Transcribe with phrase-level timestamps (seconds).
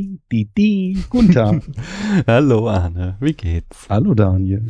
[0.00, 0.96] di, di, di.
[1.10, 1.60] Guten Tag.
[2.26, 3.86] Hallo Arne, wie geht's?
[3.88, 4.64] Hallo Daniel.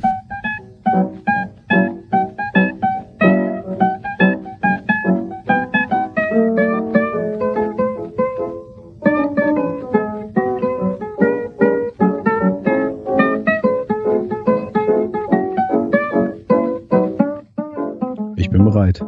[18.37, 19.05] Ich bin bereit.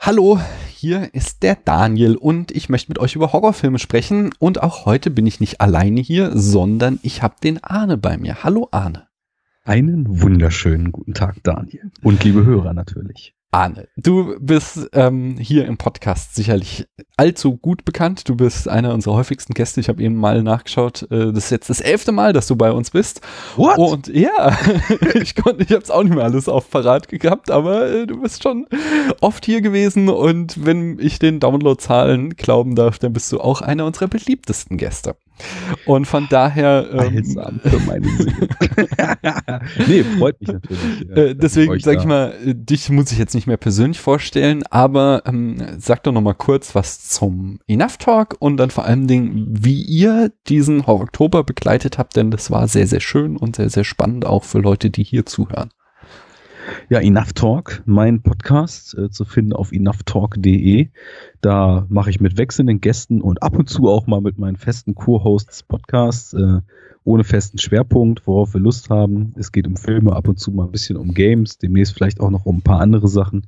[0.00, 0.38] Hallo,
[0.86, 4.30] hier ist der Daniel und ich möchte mit euch über Horrorfilme sprechen.
[4.38, 8.44] Und auch heute bin ich nicht alleine hier, sondern ich habe den Arne bei mir.
[8.44, 9.08] Hallo Arne.
[9.64, 11.90] Einen wunderschönen guten Tag, Daniel.
[12.04, 13.34] Und liebe Hörer natürlich.
[13.56, 18.28] Arne, du bist ähm, hier im Podcast sicherlich allzu gut bekannt.
[18.28, 19.80] Du bist einer unserer häufigsten Gäste.
[19.80, 21.10] Ich habe eben mal nachgeschaut.
[21.10, 23.22] Äh, das ist jetzt das elfte Mal, dass du bei uns bist.
[23.56, 23.78] What?
[23.78, 24.54] Und ja,
[25.14, 28.20] ich konnte, ich habe es auch nicht mehr alles auf Parat gehabt, aber äh, du
[28.20, 28.66] bist schon
[29.22, 30.10] oft hier gewesen.
[30.10, 35.16] Und wenn ich den Downloadzahlen glauben darf, dann bist du auch einer unserer beliebtesten Gäste.
[35.84, 36.88] Und von daher.
[36.92, 38.06] Ähm, für meine
[39.88, 41.10] nee, freut mich natürlich.
[41.10, 44.64] Äh, deswegen sag ich da- mal, äh, dich muss ich jetzt nicht mehr persönlich vorstellen,
[44.70, 49.06] aber ähm, sag doch noch mal kurz was zum Enough Talk und dann vor allen
[49.06, 53.56] Dingen, wie ihr diesen Horror Oktober begleitet habt, denn das war sehr, sehr schön und
[53.56, 55.70] sehr, sehr spannend auch für Leute, die hier zuhören.
[56.88, 60.88] Ja, Enough Talk, mein Podcast äh, zu finden auf enoughtalk.de.
[61.40, 64.94] Da mache ich mit wechselnden Gästen und ab und zu auch mal mit meinen festen
[64.94, 66.60] Co-Hosts Podcasts äh,
[67.04, 69.32] ohne festen Schwerpunkt, worauf wir Lust haben.
[69.36, 72.30] Es geht um Filme, ab und zu mal ein bisschen um Games, demnächst vielleicht auch
[72.30, 73.46] noch um ein paar andere Sachen.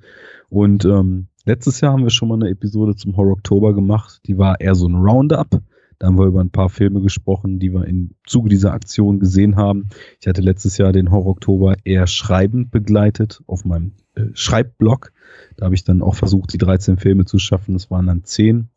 [0.49, 4.21] Und ähm, letztes Jahr haben wir schon mal eine Episode zum Horror Oktober gemacht.
[4.27, 5.61] Die war eher so ein Roundup.
[5.99, 9.57] Da haben wir über ein paar Filme gesprochen, die wir im Zuge dieser Aktion gesehen
[9.57, 9.89] haben.
[10.21, 15.13] Ich hatte letztes Jahr den Horror Oktober eher schreibend begleitet auf meinem äh, Schreibblog.
[15.57, 17.75] Da habe ich dann auch versucht, die 13 Filme zu schaffen.
[17.75, 18.69] Das waren dann 10.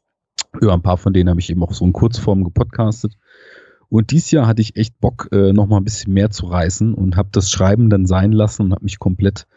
[0.59, 3.17] Über ein paar von denen habe ich eben auch so in Kurzform gepodcastet.
[3.87, 6.93] Und dieses Jahr hatte ich echt Bock, äh, noch mal ein bisschen mehr zu reißen
[6.93, 9.47] und habe das Schreiben dann sein lassen und habe mich komplett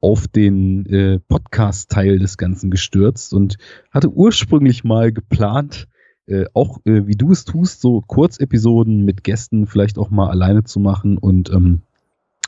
[0.00, 3.56] auf den äh, Podcast-Teil des Ganzen gestürzt und
[3.92, 5.88] hatte ursprünglich mal geplant,
[6.26, 10.64] äh, auch äh, wie du es tust, so Kurzepisoden mit Gästen vielleicht auch mal alleine
[10.64, 11.82] zu machen und ähm,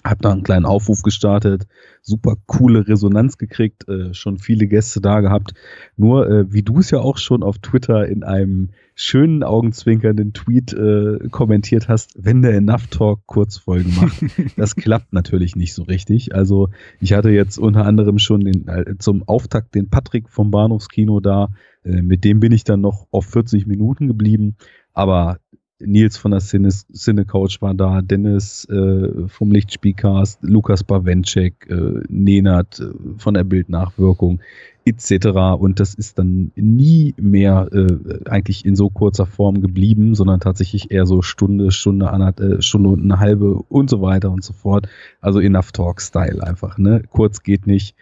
[0.05, 1.67] habe da einen kleinen Aufruf gestartet,
[2.03, 5.55] super coole Resonanz gekriegt, äh, schon viele Gäste da gehabt.
[5.97, 10.75] Nur äh, wie du es ja auch schon auf Twitter in einem schönen augenzwinkernden Tweet
[10.75, 14.23] äh, kommentiert hast, wenn der Enough Talk Kurzfolgen macht,
[14.59, 16.35] das klappt natürlich nicht so richtig.
[16.35, 16.69] Also
[17.01, 21.49] ich hatte jetzt unter anderem schon den, äh, zum Auftakt den Patrick vom Bahnhofskino da,
[21.85, 24.57] äh, mit dem bin ich dann noch auf 40 Minuten geblieben,
[24.93, 25.39] aber
[25.81, 32.81] Nils von der Cine, Cine war da, Dennis äh, vom Lichtspielcast, Lukas Bawenschek, äh, Nenad
[32.81, 34.41] äh, von der Bildnachwirkung
[34.85, 35.27] etc.
[35.59, 40.91] Und das ist dann nie mehr äh, eigentlich in so kurzer Form geblieben, sondern tatsächlich
[40.91, 44.53] eher so Stunde, Stunde, anderth- äh, Stunde und eine halbe und so weiter und so
[44.53, 44.89] fort.
[45.21, 47.03] Also Enough Talk Style einfach, ne?
[47.11, 47.97] Kurz geht nicht.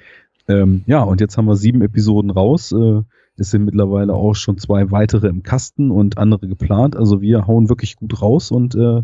[0.49, 2.73] Ähm, ja, und jetzt haben wir sieben Episoden raus.
[2.73, 3.03] Äh,
[3.37, 6.97] es sind mittlerweile auch schon zwei weitere im Kasten und andere geplant.
[6.97, 9.03] Also wir hauen wirklich gut raus und äh,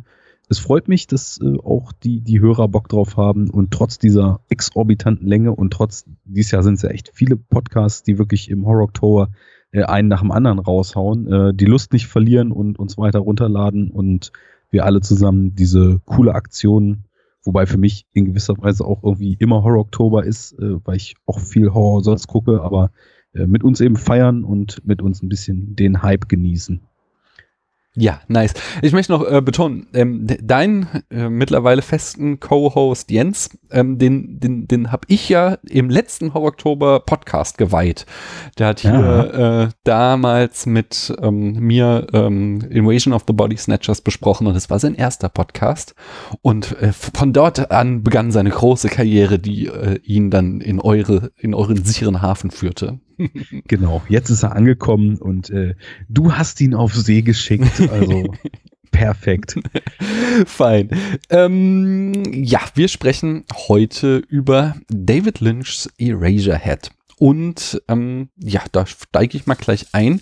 [0.50, 4.40] es freut mich, dass äh, auch die, die Hörer Bock drauf haben und trotz dieser
[4.48, 8.66] exorbitanten Länge und trotz, dieses Jahr sind es ja echt viele Podcasts, die wirklich im
[8.66, 9.28] Horror Oktober
[9.72, 13.90] äh, einen nach dem anderen raushauen, äh, die Lust nicht verlieren und uns weiter runterladen
[13.90, 14.32] und
[14.70, 17.04] wir alle zusammen diese coole Aktion,
[17.44, 21.16] wobei für mich in gewisser Weise auch irgendwie immer Horror Oktober ist, äh, weil ich
[21.26, 22.90] auch viel Horror sonst gucke, aber
[23.46, 26.80] mit uns eben feiern und mit uns ein bisschen den Hype genießen.
[28.00, 28.54] Ja, nice.
[28.80, 34.38] Ich möchte noch äh, betonen, ähm, de- dein äh, mittlerweile festen Co-Host Jens, ähm, den,
[34.38, 38.06] den, den habe ich ja im letzten Horror Oktober Podcast geweiht.
[38.56, 44.46] Der hat hier äh, damals mit ähm, mir ähm, Invasion of the Body Snatchers besprochen
[44.46, 45.96] und es war sein erster Podcast.
[46.40, 51.32] Und äh, von dort an begann seine große Karriere, die äh, ihn dann in eure,
[51.36, 53.00] in euren sicheren Hafen führte.
[53.66, 55.74] Genau, jetzt ist er angekommen und äh,
[56.08, 58.34] du hast ihn auf See geschickt, also
[58.90, 59.56] perfekt.
[60.46, 60.90] Fein.
[61.30, 66.90] Ähm, ja, wir sprechen heute über David Lynch's Eraserhead.
[67.18, 70.20] Und ähm, ja, da steige ich mal gleich ein.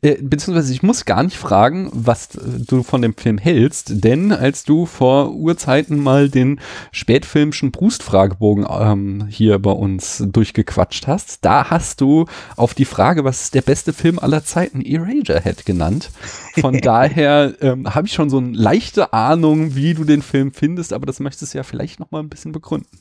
[0.00, 4.64] Äh, beziehungsweise ich muss gar nicht fragen, was du von dem Film hältst, denn als
[4.64, 6.60] du vor Urzeiten mal den
[6.90, 12.24] spätfilmischen Brustfragebogen ähm, hier bei uns durchgequatscht hast, da hast du
[12.56, 16.10] auf die Frage, was ist der beste Film aller Zeiten, Eraserhead genannt.
[16.58, 20.92] Von daher ähm, habe ich schon so eine leichte Ahnung, wie du den Film findest,
[20.92, 22.98] aber das möchtest du ja vielleicht noch mal ein bisschen begründen.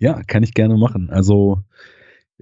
[0.00, 1.10] Ja, kann ich gerne machen.
[1.10, 1.62] Also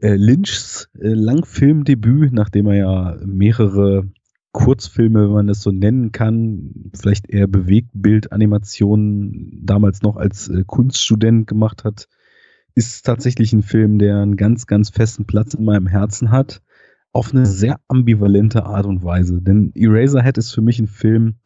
[0.02, 4.10] äh, Lynchs äh, Langfilmdebüt, nachdem er ja mehrere
[4.52, 11.46] Kurzfilme, wenn man das so nennen kann, vielleicht eher Bewegtbildanimationen damals noch als äh, Kunststudent
[11.46, 12.08] gemacht hat,
[12.74, 16.62] ist tatsächlich ein Film, der einen ganz, ganz festen Platz in meinem Herzen hat.
[17.12, 19.42] Auf eine sehr ambivalente Art und Weise.
[19.42, 21.36] Denn Eraserhead ist für mich ein Film,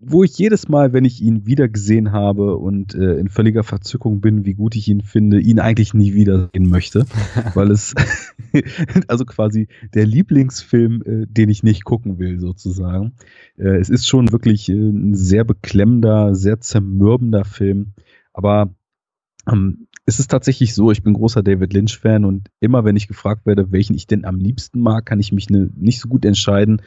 [0.00, 4.20] wo ich jedes Mal, wenn ich ihn wieder gesehen habe und äh, in völliger Verzückung
[4.20, 7.06] bin, wie gut ich ihn finde, ihn eigentlich nie wiedersehen möchte,
[7.54, 7.94] weil es
[9.08, 13.14] also quasi der Lieblingsfilm, äh, den ich nicht gucken will, sozusagen.
[13.56, 17.94] Äh, es ist schon wirklich äh, ein sehr beklemmender, sehr zermürbender Film,
[18.32, 18.74] aber
[19.50, 23.44] ähm, es ist tatsächlich so, ich bin großer David Lynch-Fan und immer wenn ich gefragt
[23.44, 26.80] werde, welchen ich denn am liebsten mag, kann ich mich ne, nicht so gut entscheiden,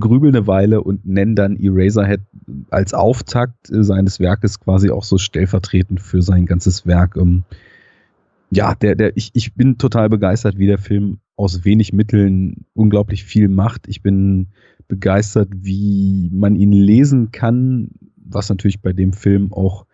[0.00, 2.22] grübel eine Weile und nenne dann Eraserhead
[2.70, 7.18] als Auftakt äh, seines Werkes quasi auch so stellvertretend für sein ganzes Werk.
[7.18, 7.44] Ähm,
[8.50, 13.24] ja, der, der, ich, ich bin total begeistert, wie der Film aus wenig Mitteln unglaublich
[13.24, 13.88] viel macht.
[13.88, 14.46] Ich bin
[14.88, 19.84] begeistert, wie man ihn lesen kann, was natürlich bei dem Film auch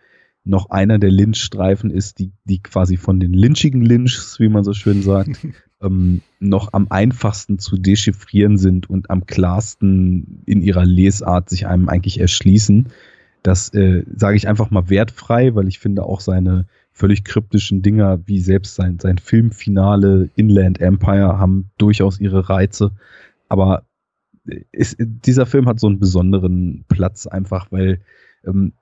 [0.43, 4.73] noch einer der Lynch-Streifen ist, die, die quasi von den lynchigen Lynchs, wie man so
[4.73, 5.45] schön sagt,
[5.81, 11.89] ähm, noch am einfachsten zu dechiffrieren sind und am klarsten in ihrer Lesart sich einem
[11.89, 12.87] eigentlich erschließen.
[13.43, 18.19] Das äh, sage ich einfach mal wertfrei, weil ich finde auch seine völlig kryptischen Dinger,
[18.27, 22.91] wie selbst sein, sein Filmfinale Inland Empire, haben durchaus ihre Reize.
[23.47, 23.83] Aber
[24.71, 28.01] ist, äh, dieser Film hat so einen besonderen Platz, einfach weil
[28.45, 28.73] ähm,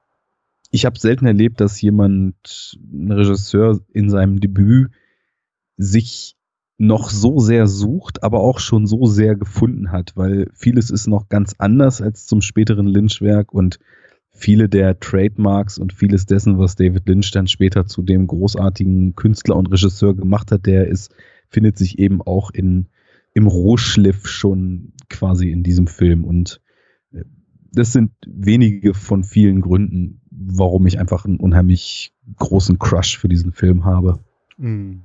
[0.71, 4.91] ich habe selten erlebt, dass jemand, ein Regisseur in seinem Debüt
[5.77, 6.35] sich
[6.77, 11.27] noch so sehr sucht, aber auch schon so sehr gefunden hat, weil vieles ist noch
[11.27, 13.79] ganz anders als zum späteren Lynch-Werk und
[14.31, 19.57] viele der Trademarks und vieles dessen, was David Lynch dann später zu dem großartigen Künstler
[19.57, 21.13] und Regisseur gemacht hat, der ist,
[21.49, 22.87] findet sich eben auch in,
[23.33, 26.61] im Rohschliff schon quasi in diesem Film und
[27.11, 27.23] äh,
[27.71, 33.53] das sind wenige von vielen Gründen, warum ich einfach einen unheimlich großen Crush für diesen
[33.53, 34.19] Film habe.
[34.57, 35.03] Hm.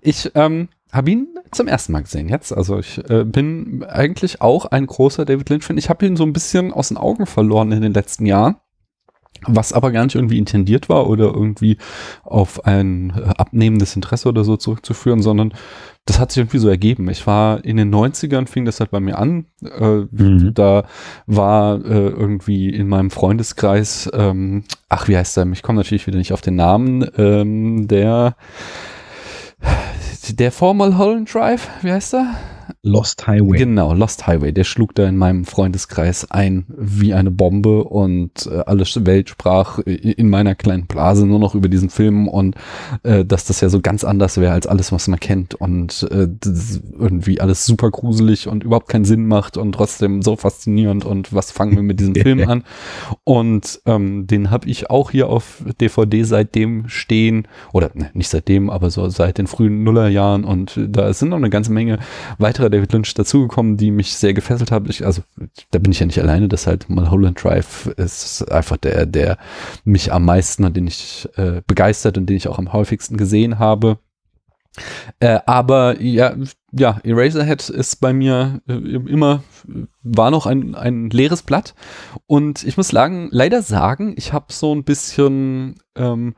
[0.00, 2.52] Ich ähm, habe ihn zum ersten Mal gesehen jetzt.
[2.52, 5.78] Also ich äh, bin eigentlich auch ein großer David Lynch-Fan.
[5.78, 8.56] Ich habe ihn so ein bisschen aus den Augen verloren in den letzten Jahren
[9.46, 11.78] was aber gar nicht irgendwie intendiert war oder irgendwie
[12.22, 15.54] auf ein äh, abnehmendes Interesse oder so zurückzuführen, sondern
[16.10, 17.08] das hat sich irgendwie so ergeben.
[17.08, 19.46] Ich war in den 90ern, fing das halt bei mir an.
[19.62, 20.52] Äh, mhm.
[20.54, 20.82] Da
[21.26, 25.46] war äh, irgendwie in meinem Freundeskreis, ähm, ach, wie heißt der?
[25.52, 28.34] Ich komme natürlich wieder nicht auf den Namen, ähm, der
[30.30, 32.34] der Formal Holland Drive, wie heißt er?
[32.82, 33.58] Lost Highway.
[33.58, 34.52] Genau, Lost Highway.
[34.52, 39.78] Der schlug da in meinem Freundeskreis ein wie eine Bombe und äh, alles Welt sprach
[39.78, 42.56] in meiner kleinen Blase nur noch über diesen Film und
[43.02, 46.28] äh, dass das ja so ganz anders wäre als alles, was man kennt und äh,
[46.98, 51.50] irgendwie alles super gruselig und überhaupt keinen Sinn macht und trotzdem so faszinierend und was
[51.50, 52.64] fangen wir mit diesem Film an?
[53.24, 58.70] Und ähm, den habe ich auch hier auf DVD seitdem stehen oder ne, nicht seitdem,
[58.70, 61.98] aber so seit den frühen Nullerjahren und da sind noch eine ganze Menge
[62.38, 64.88] weitere David Lynch dazugekommen, die mich sehr gefesselt haben.
[64.90, 65.22] Ich, also
[65.70, 69.38] da bin ich ja nicht alleine, das halt Mulholland Drive ist einfach der, der
[69.84, 73.58] mich am meisten, an den ich äh, begeistert und den ich auch am häufigsten gesehen
[73.58, 73.98] habe.
[75.18, 76.34] Äh, aber ja,
[76.72, 79.42] ja, Eraserhead ist bei mir äh, immer,
[80.02, 81.74] war noch ein, ein leeres Blatt.
[82.26, 86.34] Und ich muss sagen, leider sagen, ich habe so ein bisschen ähm,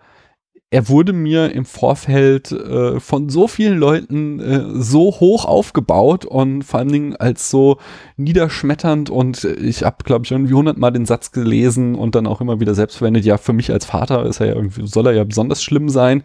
[0.73, 6.63] er wurde mir im Vorfeld äh, von so vielen Leuten äh, so hoch aufgebaut und
[6.63, 7.77] vor allen Dingen als so
[8.17, 12.59] niederschmetternd und ich habe glaube ich irgendwie hundertmal den Satz gelesen und dann auch immer
[12.59, 15.25] wieder selbst verwendet, ja für mich als Vater ist er ja irgendwie soll er ja
[15.25, 16.23] besonders schlimm sein,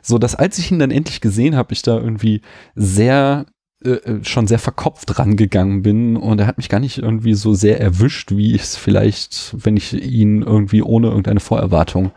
[0.00, 2.40] so dass als ich ihn dann endlich gesehen habe, ich da irgendwie
[2.74, 3.44] sehr
[3.82, 7.54] äh, äh, schon sehr verkopft rangegangen bin und er hat mich gar nicht irgendwie so
[7.54, 12.12] sehr erwischt, wie ich es vielleicht, wenn ich ihn irgendwie ohne irgendeine Vorerwartung,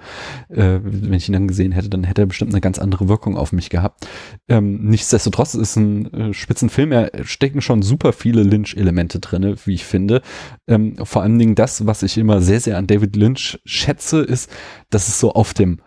[0.49, 3.37] äh, wenn ich ihn dann gesehen hätte, dann hätte er bestimmt eine ganz andere Wirkung
[3.37, 4.05] auf mich gehabt.
[4.49, 9.85] Ähm, nichtsdestotrotz ist ein äh, Spitzenfilm, er stecken schon super viele Lynch-Elemente drinne, wie ich
[9.85, 10.21] finde.
[10.67, 14.51] Ähm, vor allen Dingen das, was ich immer sehr, sehr an David Lynch schätze, ist,
[14.89, 15.79] dass es so auf dem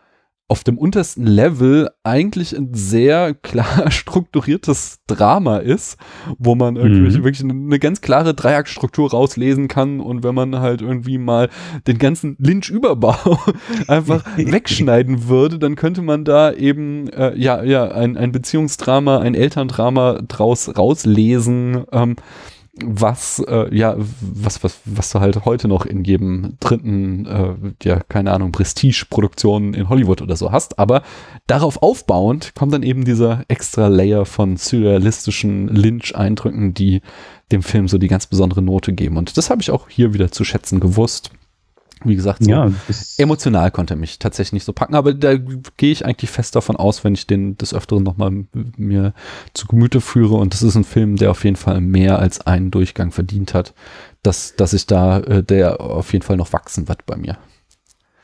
[0.49, 5.97] auf dem untersten Level eigentlich ein sehr klar strukturiertes Drama ist,
[6.39, 7.25] wo man irgendwie mhm.
[7.25, 11.49] wirklich eine, ganz klare Dreiaktstruktur rauslesen kann und wenn man halt irgendwie mal
[11.89, 13.39] den ganzen Lynch-Überbau
[13.89, 19.35] einfach wegschneiden würde, dann könnte man da eben äh, ja ja ein, ein Beziehungsdrama, ein
[19.35, 21.85] Elterndrama draus rauslesen.
[21.91, 22.17] Ähm,
[22.85, 28.01] was äh, ja was was was du halt heute noch in jedem dritten äh, ja
[28.01, 31.03] keine Ahnung Prestige-Produktion in Hollywood oder so hast, aber
[31.47, 37.01] darauf aufbauend kommt dann eben dieser extra Layer von surrealistischen Lynch-Eindrücken, die
[37.53, 39.17] dem Film so die ganz besondere Note geben.
[39.17, 41.31] Und das habe ich auch hier wieder zu schätzen gewusst.
[42.05, 42.71] Wie gesagt, so Ja,
[43.17, 46.77] emotional konnte er mich tatsächlich nicht so packen, aber da gehe ich eigentlich fest davon
[46.77, 48.45] aus, wenn ich den des Öfteren nochmal
[48.77, 49.15] mir
[49.55, 50.35] zu Gemüte führe.
[50.35, 53.75] Und das ist ein Film, der auf jeden Fall mehr als einen Durchgang verdient hat,
[54.23, 57.39] dass, dass ich da, äh, der auf jeden Fall noch wachsen wird bei mir.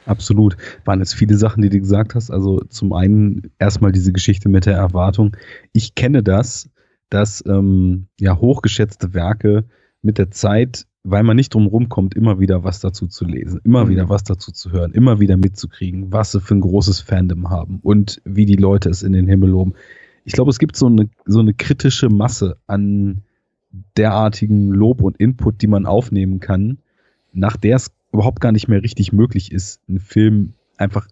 [0.04, 0.56] Absolut.
[0.84, 2.30] Waren jetzt viele Sachen, die du gesagt hast.
[2.30, 5.36] Also zum einen erstmal diese Geschichte mit der Erwartung.
[5.72, 6.68] Ich kenne das,
[7.08, 9.64] dass ähm, ja hochgeschätzte Werke
[10.02, 13.84] mit der Zeit, weil man nicht drum rumkommt, immer wieder was dazu zu lesen, immer
[13.84, 13.90] Mhm.
[13.90, 17.80] wieder was dazu zu hören, immer wieder mitzukriegen, was sie für ein großes Fandom haben
[17.82, 19.74] und wie die Leute es in den Himmel loben.
[20.24, 23.22] Ich glaube, es gibt so eine, so eine kritische Masse an
[23.96, 26.78] derartigen Lob und Input, die man aufnehmen kann,
[27.32, 31.08] nach der es überhaupt gar nicht mehr richtig möglich ist, einen Film einfach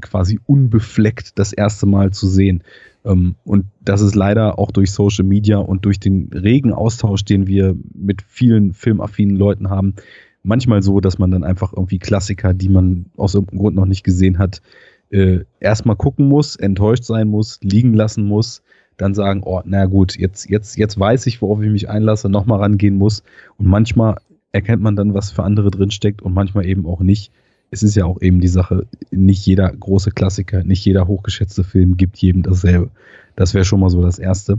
[0.00, 2.62] quasi unbefleckt das erste Mal zu sehen.
[3.04, 7.46] Ähm, Und das ist leider auch durch Social Media und durch den regen Austausch, den
[7.46, 9.94] wir mit vielen filmaffinen Leuten haben,
[10.42, 14.04] manchmal so, dass man dann einfach irgendwie Klassiker, die man aus irgendeinem Grund noch nicht
[14.04, 14.62] gesehen hat,
[15.10, 18.62] äh, erstmal gucken muss, enttäuscht sein muss, liegen lassen muss,
[18.96, 22.60] dann sagen, oh, na gut, jetzt, jetzt, jetzt weiß ich, worauf ich mich einlasse, nochmal
[22.60, 23.22] rangehen muss.
[23.56, 24.16] Und manchmal
[24.52, 27.32] erkennt man dann, was für andere drinsteckt und manchmal eben auch nicht.
[27.72, 31.96] Es ist ja auch eben die Sache, nicht jeder große Klassiker, nicht jeder hochgeschätzte Film
[31.96, 32.90] gibt jedem dasselbe.
[33.34, 34.58] Das wäre schon mal so das Erste.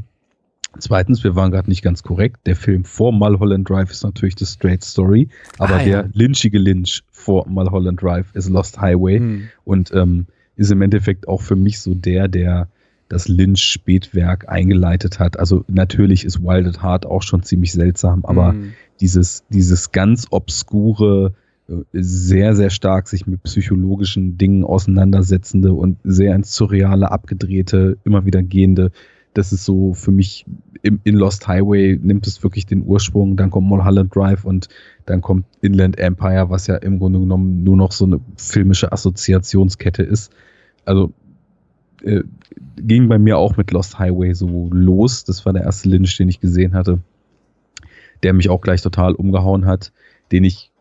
[0.79, 2.48] Zweitens, wir waren gerade nicht ganz korrekt.
[2.48, 5.29] Der Film vor Mulholland Drive ist natürlich The Straight Story,
[5.60, 6.01] aber Ah, ja.
[6.01, 9.43] der lynchige Lynch vor Mulholland Drive ist Lost Highway Hm.
[9.63, 12.67] und ähm, ist im Endeffekt auch für mich so der, der
[13.10, 15.38] das Lynch-Spätwerk eingeleitet hat.
[15.38, 18.74] Also natürlich ist Wild at Heart auch schon ziemlich seltsam, aber Hm.
[19.00, 21.34] dieses, dieses ganz obskure,
[21.93, 28.43] sehr, sehr stark sich mit psychologischen Dingen auseinandersetzende und sehr ins Surreale abgedrehte, immer wieder
[28.43, 28.91] gehende,
[29.34, 30.46] das ist so für mich
[30.82, 34.70] im, in Lost Highway nimmt es wirklich den Ursprung, dann kommt Mulholland Drive und
[35.05, 40.03] dann kommt Inland Empire, was ja im Grunde genommen nur noch so eine filmische Assoziationskette
[40.03, 40.32] ist.
[40.86, 41.13] Also
[42.03, 42.24] äh,
[42.77, 45.24] ging bei mir auch mit Lost Highway so los.
[45.24, 47.00] Das war der erste Lynch, den ich gesehen hatte,
[48.22, 49.93] der mich auch gleich total umgehauen hat,
[50.32, 50.73] den ich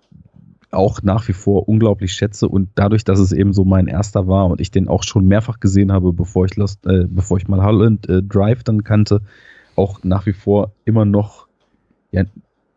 [0.72, 4.46] auch nach wie vor unglaublich schätze und dadurch, dass es eben so mein erster war
[4.46, 7.62] und ich den auch schon mehrfach gesehen habe, bevor ich Lost, äh, bevor ich mal
[7.62, 9.20] Holland äh, Drive dann kannte,
[9.76, 11.46] auch nach wie vor immer noch,
[12.10, 12.24] ja,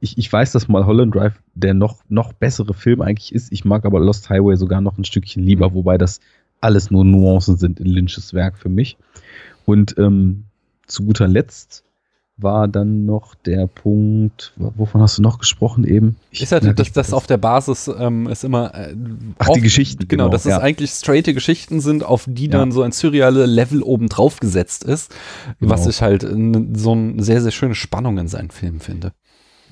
[0.02, 3.52] ich, ich weiß, dass mal Holland Drive der noch, noch bessere Film eigentlich ist.
[3.52, 6.20] Ich mag aber Lost Highway sogar noch ein Stückchen lieber, wobei das
[6.62, 8.98] alles nur Nuancen sind in Lynches Werk für mich.
[9.66, 10.46] Und ähm,
[10.86, 11.84] zu guter Letzt
[12.38, 16.18] war dann noch der Punkt, wovon hast du noch gesprochen eben?
[16.32, 18.94] Ich Ist halt, dass das auf der Basis ähm, ist immer äh,
[19.40, 20.58] Ach, die oft- Geschichten, Genau, genau, dass ja.
[20.58, 22.52] es eigentlich straighte Geschichten sind, auf die Ja.
[22.60, 25.16] dann so ein surreale Level oben drauf gesetzt ist,
[25.62, 25.72] Genau.
[25.72, 29.14] was ich halt n- so eine sehr, sehr schöne Spannung in seinen Filmen finde.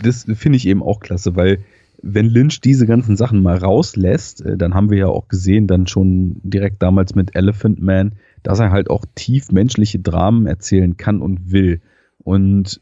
[0.01, 1.60] das finde ich eben auch klasse, weil
[2.01, 5.88] wenn Lynch diese ganzen Sachen mal rauslässt, äh, dann haben wir ja auch gesehen, dann
[5.88, 11.22] schon direkt damals mit Elephant Man, dass er halt auch tief menschliche Dramen erzählen kann
[11.22, 11.82] und will.
[12.24, 12.82] Und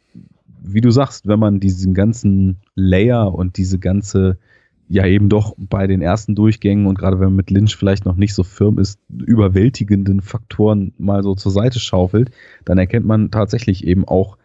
[0.63, 4.37] wie du sagst, wenn man diesen ganzen Layer und diese ganze,
[4.87, 8.15] ja eben doch bei den ersten Durchgängen und gerade wenn man mit Lynch vielleicht noch
[8.15, 12.31] nicht so firm ist, überwältigenden Faktoren mal so zur Seite schaufelt,
[12.65, 14.37] dann erkennt man tatsächlich eben auch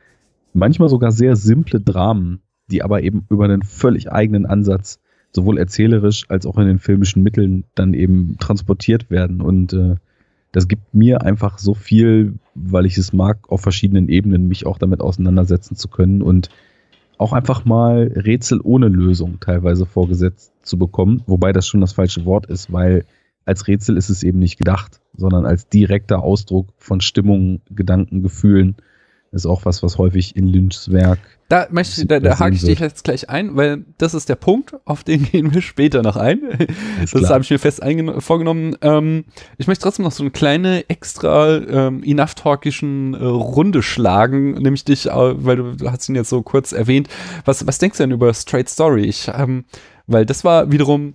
[0.53, 5.01] manchmal sogar sehr simple Dramen, die aber eben über einen völlig eigenen Ansatz,
[5.33, 9.41] sowohl erzählerisch als auch in den filmischen Mitteln, dann eben transportiert werden.
[9.41, 9.97] Und äh,
[10.53, 14.79] das gibt mir einfach so viel, weil ich es mag, auf verschiedenen Ebenen mich auch
[14.79, 16.49] damit auseinandersetzen zu können und
[17.19, 22.25] auch einfach mal Rätsel ohne Lösung teilweise vorgesetzt zu bekommen, wobei das schon das falsche
[22.25, 23.05] Wort ist, weil
[23.47, 28.77] als Rätsel ist es eben nicht gedacht, sondern als direkter Ausdruck von Stimmungen, Gedanken, Gefühlen.
[29.33, 32.81] Ist auch was, was häufig in Lynchs Werk Da, möchte, da, da hake ich dich
[32.81, 36.41] jetzt gleich ein, weil das ist der Punkt, auf den gehen wir später noch ein.
[37.01, 37.31] Das klar.
[37.31, 37.83] habe ich mir fest
[38.19, 38.77] vorgenommen.
[38.81, 39.25] Ähm,
[39.57, 45.07] ich möchte trotzdem noch so eine kleine extra ähm, enough-talkischen äh, Runde schlagen, nämlich dich,
[45.07, 47.09] äh, weil du, du hast ihn jetzt so kurz erwähnt.
[47.45, 49.05] Was, was denkst du denn über Straight Story?
[49.05, 49.67] Ich, ähm,
[50.09, 51.15] weil das war wiederum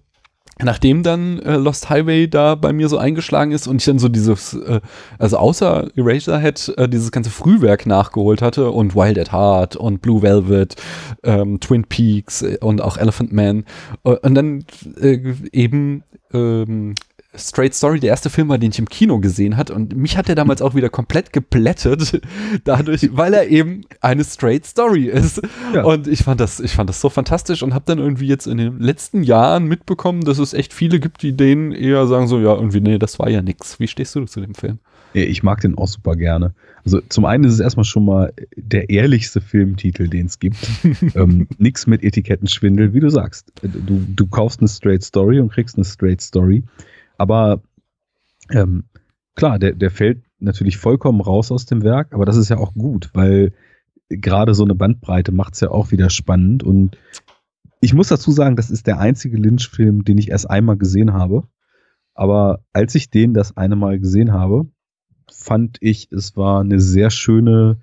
[0.64, 4.10] Nachdem dann äh, Lost Highway da bei mir so eingeschlagen ist und ich dann so
[4.10, 4.82] dieses, äh,
[5.18, 10.22] also außer Eraserhead, äh, dieses ganze Frühwerk nachgeholt hatte und Wild at Heart und Blue
[10.22, 10.76] Velvet,
[11.24, 13.66] ähm, Twin Peaks äh, und auch Elephant Man
[14.04, 14.66] äh, und dann
[15.00, 15.20] äh,
[15.52, 16.04] eben
[16.34, 16.96] ähm,
[17.34, 20.28] Straight Story der erste Film war, den ich im Kino gesehen hat und mich hat
[20.28, 22.22] er damals auch wieder komplett geplättet,
[22.66, 25.42] dadurch, weil er eben eine Straight Story ist.
[25.74, 25.84] Ja.
[25.84, 28.58] Und ich fand das, ich fand das so fantastisch und habe dann irgendwie jetzt in
[28.58, 32.54] den letzten Jahren mitbekommen, dass es echt viele gibt, die denen eher sagen so, ja,
[32.54, 33.80] irgendwie, nee, das war ja nix.
[33.80, 34.80] Wie stehst du zu dem Film?
[35.14, 36.54] Ich mag den auch super gerne.
[36.86, 40.58] Also zum einen ist es erstmal schon mal der ehrlichste Filmtitel, den es gibt.
[41.16, 43.52] ähm, nix mit Etikettenschwindel, wie du sagst.
[43.62, 46.64] Du, du kaufst eine Straight Story und kriegst eine Straight Story.
[47.22, 47.62] Aber
[48.50, 48.86] ähm,
[49.36, 52.74] klar, der, der fällt natürlich vollkommen raus aus dem Werk, aber das ist ja auch
[52.74, 53.54] gut, weil
[54.10, 56.64] gerade so eine Bandbreite macht es ja auch wieder spannend.
[56.64, 56.98] Und
[57.80, 61.44] ich muss dazu sagen, das ist der einzige Lynch-Film, den ich erst einmal gesehen habe.
[62.16, 64.66] Aber als ich den das eine Mal gesehen habe,
[65.32, 67.82] fand ich, es war eine sehr schöne,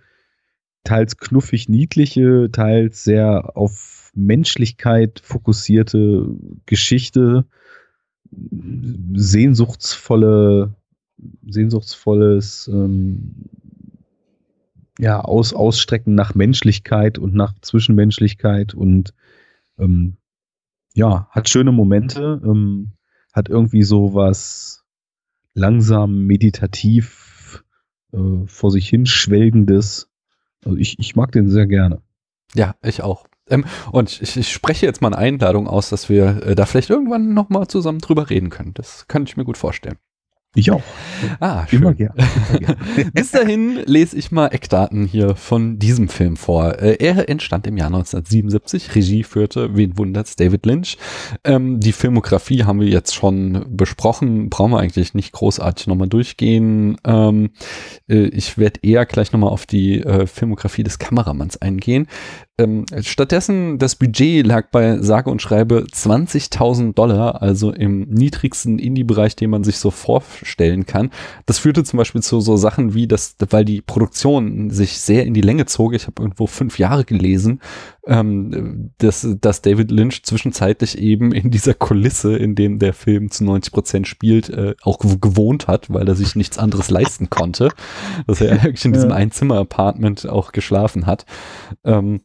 [0.83, 6.27] teils knuffig niedliche, teils sehr auf Menschlichkeit fokussierte
[6.67, 7.47] Geschichte,
[8.31, 10.75] sehnsuchtsvolle,
[11.47, 13.35] sehnsuchtsvolles ähm,
[14.99, 19.15] ja, Aus, Ausstrecken nach Menschlichkeit und nach Zwischenmenschlichkeit und
[19.79, 20.17] ähm,
[20.95, 22.93] ja, hat schöne Momente, ähm,
[23.33, 24.85] hat irgendwie so was
[25.55, 27.65] langsam meditativ
[28.13, 30.11] äh, vor sich hin schwelgendes.
[30.65, 32.03] Also ich, ich mag den sehr gerne.
[32.55, 33.27] Ja, ich auch.
[33.51, 36.91] Ähm, und ich, ich, spreche jetzt mal eine Einladung aus, dass wir äh, da vielleicht
[36.91, 38.75] irgendwann nochmal zusammen drüber reden können.
[38.75, 39.99] Das kann ich mir gut vorstellen.
[40.55, 40.83] Ich auch.
[41.41, 41.83] Ah, schön.
[41.83, 42.15] Immer gerne.
[43.13, 46.81] Bis dahin lese ich mal Eckdaten hier von diesem Film vor.
[46.81, 48.95] Äh, er entstand im Jahr 1977.
[48.95, 50.97] Regie führte, wen wundert's, David Lynch.
[51.45, 54.49] Ähm, die Filmografie haben wir jetzt schon besprochen.
[54.49, 56.97] Brauchen wir eigentlich nicht großartig nochmal durchgehen.
[57.05, 57.51] Ähm,
[58.09, 62.09] äh, ich werde eher gleich nochmal auf die äh, Filmografie des Kameramanns eingehen.
[62.61, 69.37] Ähm, stattdessen, das Budget lag bei sage und schreibe 20.000 Dollar, also im niedrigsten Indie-Bereich,
[69.37, 71.11] den man sich so vorstellen kann.
[71.47, 75.35] Das führte zum Beispiel zu so Sachen wie, dass, weil die Produktion sich sehr in
[75.35, 77.61] die Länge zog, ich habe irgendwo fünf Jahre gelesen,
[78.09, 83.45] ähm, dass, dass David Lynch zwischenzeitlich eben in dieser Kulisse, in dem der Film zu
[83.45, 87.69] 90 Prozent spielt, äh, auch gewohnt hat, weil er sich nichts anderes leisten konnte.
[88.27, 91.25] Dass er wirklich in diesem Einzimmer-Apartment auch geschlafen hat.
[91.85, 92.21] Ähm,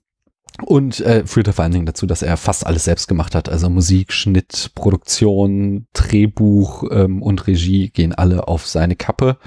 [0.62, 3.50] und äh, führte vor allen Dingen dazu, dass er fast alles selbst gemacht hat.
[3.50, 9.38] Also Musik, Schnitt, Produktion, Drehbuch ähm, und Regie gehen alle auf seine Kappe.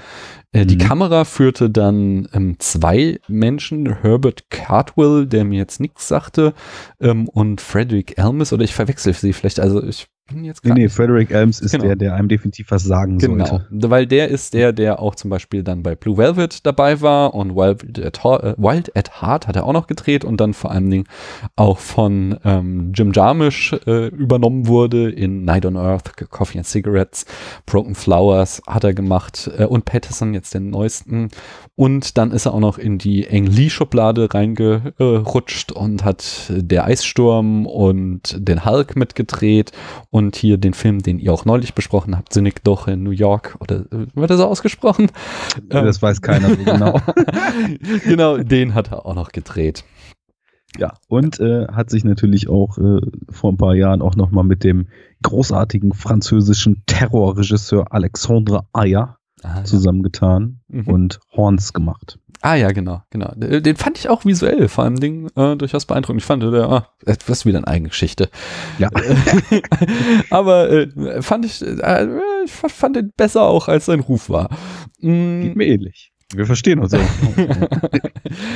[0.51, 0.67] Äh, mhm.
[0.67, 6.53] Die Kamera führte dann ähm, zwei Menschen, Herbert Cartwell, der mir jetzt nichts sagte,
[6.99, 10.07] ähm, und Frederick Elmis, oder ich verwechsel sie vielleicht, also ich
[10.43, 11.85] jetzt Nee, nee, Frederick Elms ist genau.
[11.85, 13.45] der, der einem definitiv was sagen genau.
[13.45, 13.67] sollte.
[13.69, 17.33] Genau, weil der ist der, der auch zum Beispiel dann bei Blue Velvet dabei war
[17.33, 20.71] und Wild at, äh, Wild at Heart hat er auch noch gedreht und dann vor
[20.71, 21.05] allen Dingen
[21.55, 27.25] auch von ähm, Jim Jarmusch äh, übernommen wurde in Night on Earth, Coffee and Cigarettes,
[27.65, 31.29] Broken Flowers hat er gemacht äh, und Patterson jetzt den neuesten
[31.75, 36.85] und dann ist er auch noch in die Ang Lee Schublade reingerutscht und hat der
[36.85, 39.71] Eissturm und den Hulk mitgedreht
[40.09, 43.57] und hier den Film, den ihr auch neulich besprochen habt, Cynic doch in New York,
[43.59, 45.11] oder äh, wird er so ausgesprochen?
[45.69, 46.99] Das ähm, weiß keiner so genau.
[48.03, 49.83] genau, den hat er auch noch gedreht.
[50.77, 52.99] Ja, und äh, hat sich natürlich auch äh,
[53.29, 54.87] vor ein paar Jahren auch nochmal mit dem
[55.23, 60.81] großartigen französischen Terrorregisseur Alexandre Ayer ah, zusammengetan ja.
[60.81, 60.87] mhm.
[60.87, 62.19] und Horns gemacht.
[62.47, 63.33] Ah ja, genau, genau.
[63.35, 66.21] Den fand ich auch visuell vor allem Ding äh, durchaus beeindruckend.
[66.21, 68.29] Ich fand, der, ah, etwas wieder eine eigene Geschichte.
[68.79, 68.89] Ja.
[70.29, 72.07] Aber äh, fand ich, äh,
[72.45, 74.49] ich fand den besser auch, als sein Ruf war.
[75.01, 75.41] Mm.
[75.41, 76.13] Geht mir ähnlich.
[76.33, 76.99] Wir verstehen uns auch.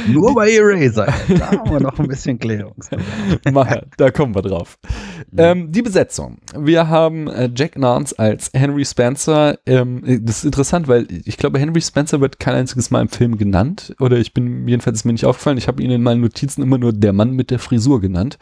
[0.09, 1.07] Nur bei Eraser.
[1.29, 3.85] Da haben wir noch ein bisschen Klärungsbedarf.
[3.97, 4.77] da kommen wir drauf.
[5.37, 6.39] Ähm, die Besetzung.
[6.57, 9.57] Wir haben äh, Jack Nance als Henry Spencer.
[9.65, 13.37] Ähm, das ist interessant, weil ich glaube, Henry Spencer wird kein einziges Mal im Film
[13.37, 13.95] genannt.
[13.99, 15.57] Oder ich bin, jedenfalls ist mir nicht aufgefallen.
[15.57, 18.37] Ich habe ihn in meinen Notizen immer nur der Mann mit der Frisur genannt.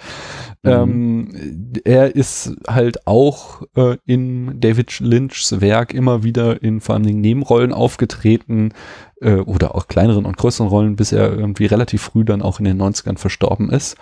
[0.63, 0.71] Mhm.
[0.71, 7.05] Ähm, er ist halt auch äh, in David Lynchs Werk immer wieder in vor allen
[7.05, 8.73] Dingen Nebenrollen aufgetreten
[9.21, 12.65] äh, oder auch kleineren und größeren Rollen, bis er irgendwie relativ früh dann auch in
[12.65, 13.97] den 90ern verstorben ist.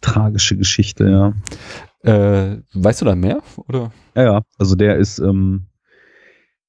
[0.00, 1.34] Tragische Geschichte, ja.
[2.02, 3.42] Äh, weißt du da mehr?
[3.68, 3.92] Oder?
[4.16, 4.42] Ja, ja.
[4.58, 5.66] Also der ist, ähm,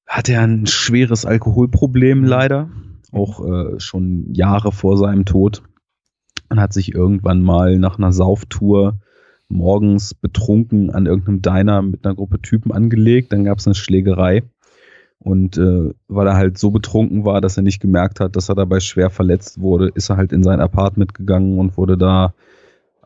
[0.08, 2.26] hat er ein schweres Alkoholproblem mhm.
[2.26, 2.70] leider.
[3.12, 5.64] Auch äh, schon Jahre vor seinem Tod.
[6.50, 9.00] Und hat sich irgendwann mal nach einer Sauftour
[9.50, 13.34] morgens betrunken an irgendeinem Diner mit einer Gruppe Typen angelegt.
[13.34, 14.44] Dann gab es eine Schlägerei.
[15.24, 18.56] Und äh, weil er halt so betrunken war, dass er nicht gemerkt hat, dass er
[18.56, 22.34] dabei schwer verletzt wurde, ist er halt in sein Apartment gegangen und wurde da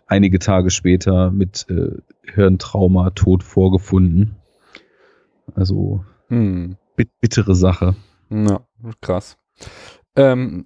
[0.08, 1.98] einige Tage später mit äh,
[2.34, 4.36] Hirntrauma tot vorgefunden.
[5.54, 6.76] Also Hm.
[6.96, 7.96] Bittere Sache.
[8.30, 8.62] Ja,
[9.02, 9.38] krass.
[10.16, 10.66] Ähm,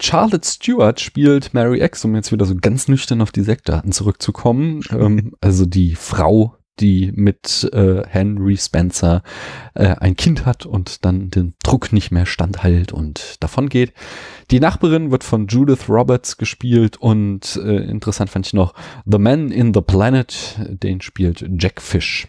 [0.00, 4.82] Charlotte Stewart spielt Mary X, um jetzt wieder so ganz nüchtern auf die Sektdaten zurückzukommen.
[4.90, 9.22] ähm, also die Frau die mit äh, Henry Spencer
[9.74, 13.92] äh, ein Kind hat und dann den Druck nicht mehr standhält und davon geht.
[14.50, 18.74] Die Nachbarin wird von Judith Roberts gespielt und äh, interessant fand ich noch
[19.06, 22.28] The Man in the Planet, den spielt Jack Fish.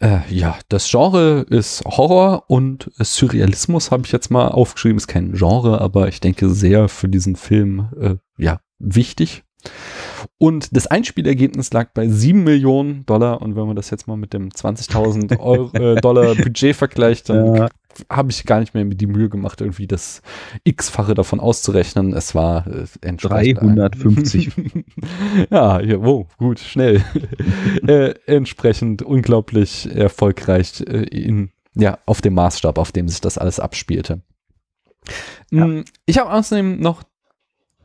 [0.00, 4.96] Äh, ja, das Genre ist Horror und Surrealismus habe ich jetzt mal aufgeschrieben.
[4.96, 9.44] Ist kein Genre, aber ich denke sehr für diesen Film äh, ja wichtig.
[10.42, 13.42] Und das Einspielergebnis lag bei 7 Millionen Dollar.
[13.42, 15.34] Und wenn man das jetzt mal mit dem 20.000
[15.78, 17.68] äh, Dollar Budget vergleicht, dann ja.
[18.10, 20.20] habe ich gar nicht mehr die Mühe gemacht, irgendwie das
[20.64, 22.12] X-fache davon auszurechnen.
[22.12, 24.50] Es war äh, 350.
[25.50, 27.04] ja, hier, wow, gut, schnell.
[27.86, 33.60] äh, entsprechend unglaublich erfolgreich äh, in, ja, auf dem Maßstab, auf dem sich das alles
[33.60, 34.22] abspielte.
[35.52, 35.68] Ja.
[35.68, 37.04] Mm, ich habe außerdem noch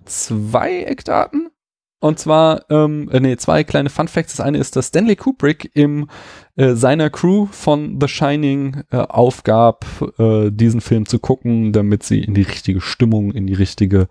[0.06, 1.52] zwei Eckdaten.
[2.00, 4.36] Und zwar, ähm, äh, nee, zwei kleine Fun Facts.
[4.36, 6.10] Das eine ist, dass Stanley Kubrick im
[6.56, 9.86] äh, seiner Crew von The Shining äh, aufgab,
[10.20, 14.08] äh, diesen Film zu gucken, damit sie in die richtige Stimmung, in die richtige,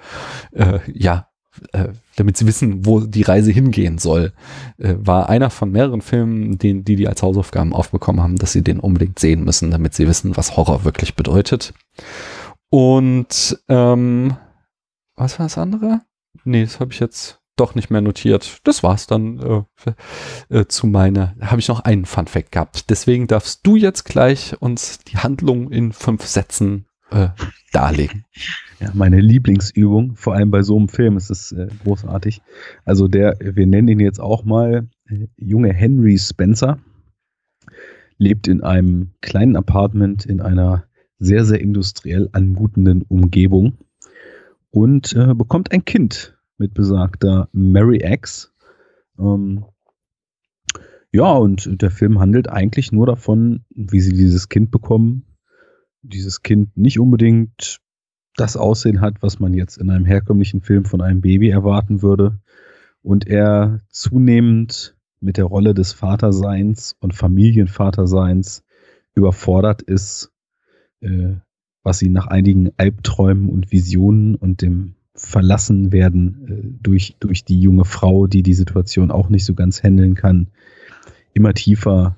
[0.51, 1.29] äh, ja,
[1.72, 4.33] äh, damit sie wissen, wo die Reise hingehen soll.
[4.79, 8.62] Äh, war einer von mehreren Filmen, den, die die als Hausaufgaben aufbekommen haben, dass sie
[8.62, 11.72] den unbedingt sehen müssen, damit sie wissen, was Horror wirklich bedeutet.
[12.68, 14.37] Und ähm,
[15.14, 16.03] was war das andere?
[16.44, 18.61] Nee, das habe ich jetzt doch nicht mehr notiert.
[18.64, 19.64] Das war's dann
[20.51, 21.35] äh, äh, zu meiner.
[21.40, 22.90] Habe ich noch einen Fun Fact gehabt.
[22.90, 27.29] Deswegen darfst du jetzt gleich uns die Handlung in fünf Sätzen äh,
[27.73, 28.25] darlegen.
[28.79, 32.42] Ja, meine Lieblingsübung, vor allem bei so einem Film, ist es äh, großartig.
[32.85, 36.79] Also der, wir nennen ihn jetzt auch mal äh, junge Henry Spencer,
[38.19, 40.85] lebt in einem kleinen Apartment in einer
[41.19, 43.79] sehr, sehr industriell anmutenden Umgebung
[44.71, 48.53] und äh, bekommt ein Kind mit besagter Mary X.
[49.19, 49.64] Ähm,
[51.12, 55.25] ja, und der Film handelt eigentlich nur davon, wie sie dieses Kind bekommen.
[56.03, 57.81] Dieses Kind nicht unbedingt
[58.37, 62.38] das Aussehen hat, was man jetzt in einem herkömmlichen Film von einem Baby erwarten würde.
[63.03, 68.62] Und er zunehmend mit der Rolle des Vaterseins und Familienvaterseins
[69.14, 70.33] überfordert ist,
[71.01, 71.37] äh,
[71.83, 77.61] was ihn nach einigen Albträumen und Visionen und dem verlassen werden äh, durch, durch die
[77.61, 80.48] junge Frau, die die Situation auch nicht so ganz handeln kann,
[81.33, 82.16] immer tiefer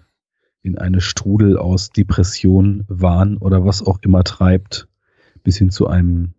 [0.63, 4.89] in eine Strudel aus Depression, Wahn oder was auch immer treibt,
[5.43, 6.35] bis hin zu einem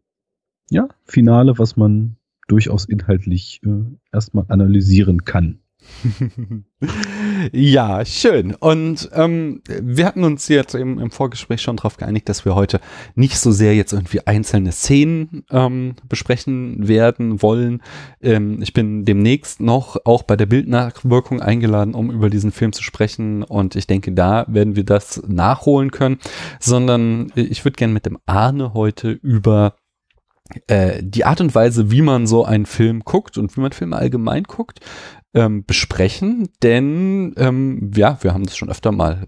[0.70, 2.18] ja, Finale, was man
[2.48, 5.60] durchaus inhaltlich äh, erstmal analysieren kann.
[7.52, 8.56] ja, schön.
[8.56, 12.80] Und ähm, wir hatten uns jetzt im, im Vorgespräch schon darauf geeinigt, dass wir heute
[13.16, 17.82] nicht so sehr jetzt irgendwie einzelne Szenen ähm, besprechen werden wollen.
[18.22, 22.84] Ähm, ich bin demnächst noch auch bei der Bildnachwirkung eingeladen, um über diesen Film zu
[22.84, 23.44] sprechen.
[23.44, 26.20] Und ich denke, da werden wir das nachholen können.
[26.60, 29.76] Sondern ich würde gerne mit dem Arne heute über
[30.68, 33.96] äh, die Art und Weise, wie man so einen Film guckt und wie man Filme
[33.96, 34.80] allgemein guckt,
[35.34, 39.28] ähm, besprechen, denn ähm, ja, wir haben das schon öfter mal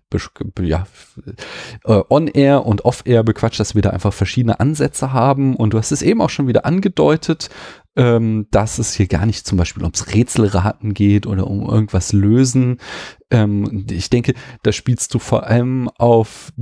[0.59, 0.87] ja,
[1.85, 5.55] äh, on-air und off-air bequatscht, dass wir da einfach verschiedene Ansätze haben.
[5.55, 7.49] Und du hast es eben auch schon wieder angedeutet,
[7.95, 12.77] ähm, dass es hier gar nicht zum Beispiel ums Rätselraten geht oder um irgendwas lösen.
[13.29, 16.53] Ähm, ich denke, da spielst du vor allem auf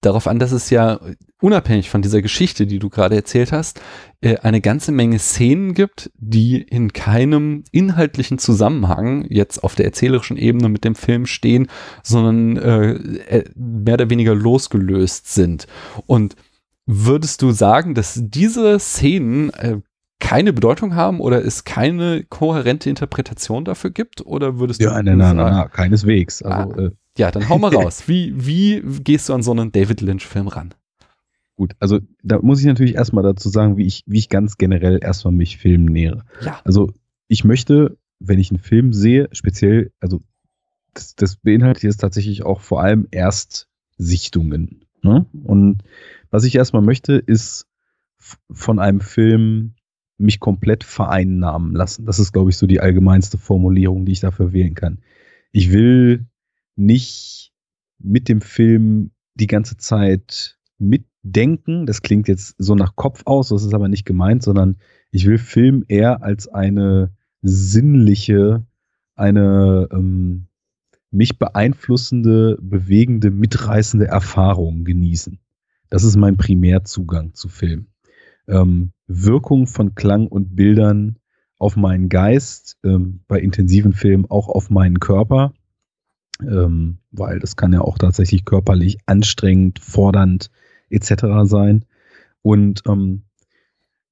[0.00, 0.98] darauf an, dass es ja
[1.40, 3.80] unabhängig von dieser Geschichte, die du gerade erzählt hast,
[4.20, 10.36] äh, eine ganze Menge Szenen gibt, die in keinem inhaltlichen Zusammenhang jetzt auf der erzählerischen
[10.36, 11.68] Ebene mit dem Film stehen,
[12.02, 12.92] sondern äh,
[13.38, 15.66] äh mehr oder weniger losgelöst sind.
[16.06, 16.34] Und
[16.88, 19.80] Würdest du sagen, dass diese Szenen äh,
[20.18, 24.24] keine Bedeutung haben oder es keine kohärente Interpretation dafür gibt?
[24.24, 24.96] Oder würdest ja, du.
[24.96, 26.42] Ja, nein, nein, nein, keineswegs.
[26.42, 28.04] Also, ah, äh, ja, dann hau mal raus.
[28.06, 30.74] Wie, wie gehst du an so einen David Lynch-Film ran?
[31.56, 34.98] Gut, also da muss ich natürlich erstmal dazu sagen, wie ich, wie ich ganz generell
[35.02, 36.24] erstmal mich Filmen nähere.
[36.42, 36.60] Ja.
[36.64, 36.92] Also
[37.28, 40.20] ich möchte, wenn ich einen Film sehe, speziell, also
[40.92, 44.84] das, das beinhaltet jetzt tatsächlich auch vor allem Erstsichtungen.
[45.02, 45.24] Ne?
[45.44, 45.78] Und
[46.30, 47.66] was ich erstmal möchte, ist
[48.50, 49.75] von einem Film
[50.18, 52.06] mich komplett vereinnahmen lassen.
[52.06, 54.98] Das ist, glaube ich, so die allgemeinste Formulierung, die ich dafür wählen kann.
[55.52, 56.26] Ich will
[56.74, 57.52] nicht
[57.98, 61.86] mit dem Film die ganze Zeit mitdenken.
[61.86, 64.76] Das klingt jetzt so nach Kopf aus, das ist aber nicht gemeint, sondern
[65.10, 68.66] ich will Film eher als eine sinnliche,
[69.14, 70.48] eine ähm,
[71.10, 75.38] mich beeinflussende, bewegende, mitreißende Erfahrungen genießen.
[75.88, 77.86] Das ist mein Primärzugang zu Film.
[78.48, 81.18] Ähm, Wirkung von Klang und Bildern
[81.58, 85.54] auf meinen Geist, ähm, bei intensiven Filmen auch auf meinen Körper,
[86.42, 90.50] ähm, weil das kann ja auch tatsächlich körperlich anstrengend, fordernd
[90.90, 91.24] etc.
[91.44, 91.84] sein.
[92.42, 93.22] Und ähm,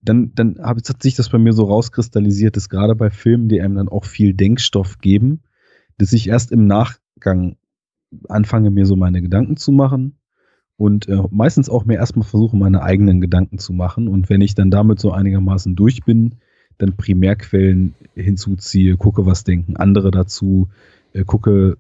[0.01, 3.77] dann, dann hat sich das bei mir so rauskristallisiert, dass gerade bei Filmen, die einem
[3.77, 5.43] dann auch viel Denkstoff geben,
[5.99, 7.57] dass ich erst im Nachgang
[8.29, 10.19] anfange, mir so meine Gedanken zu machen
[10.77, 14.09] und äh, meistens auch mir erstmal versuche, meine eigenen Gedanken zu machen.
[14.09, 16.37] Und wenn ich dann damit so einigermaßen durch bin,
[16.79, 20.69] dann Primärquellen hinzuziehe, gucke, was denken andere dazu,
[21.13, 21.79] äh, gucke,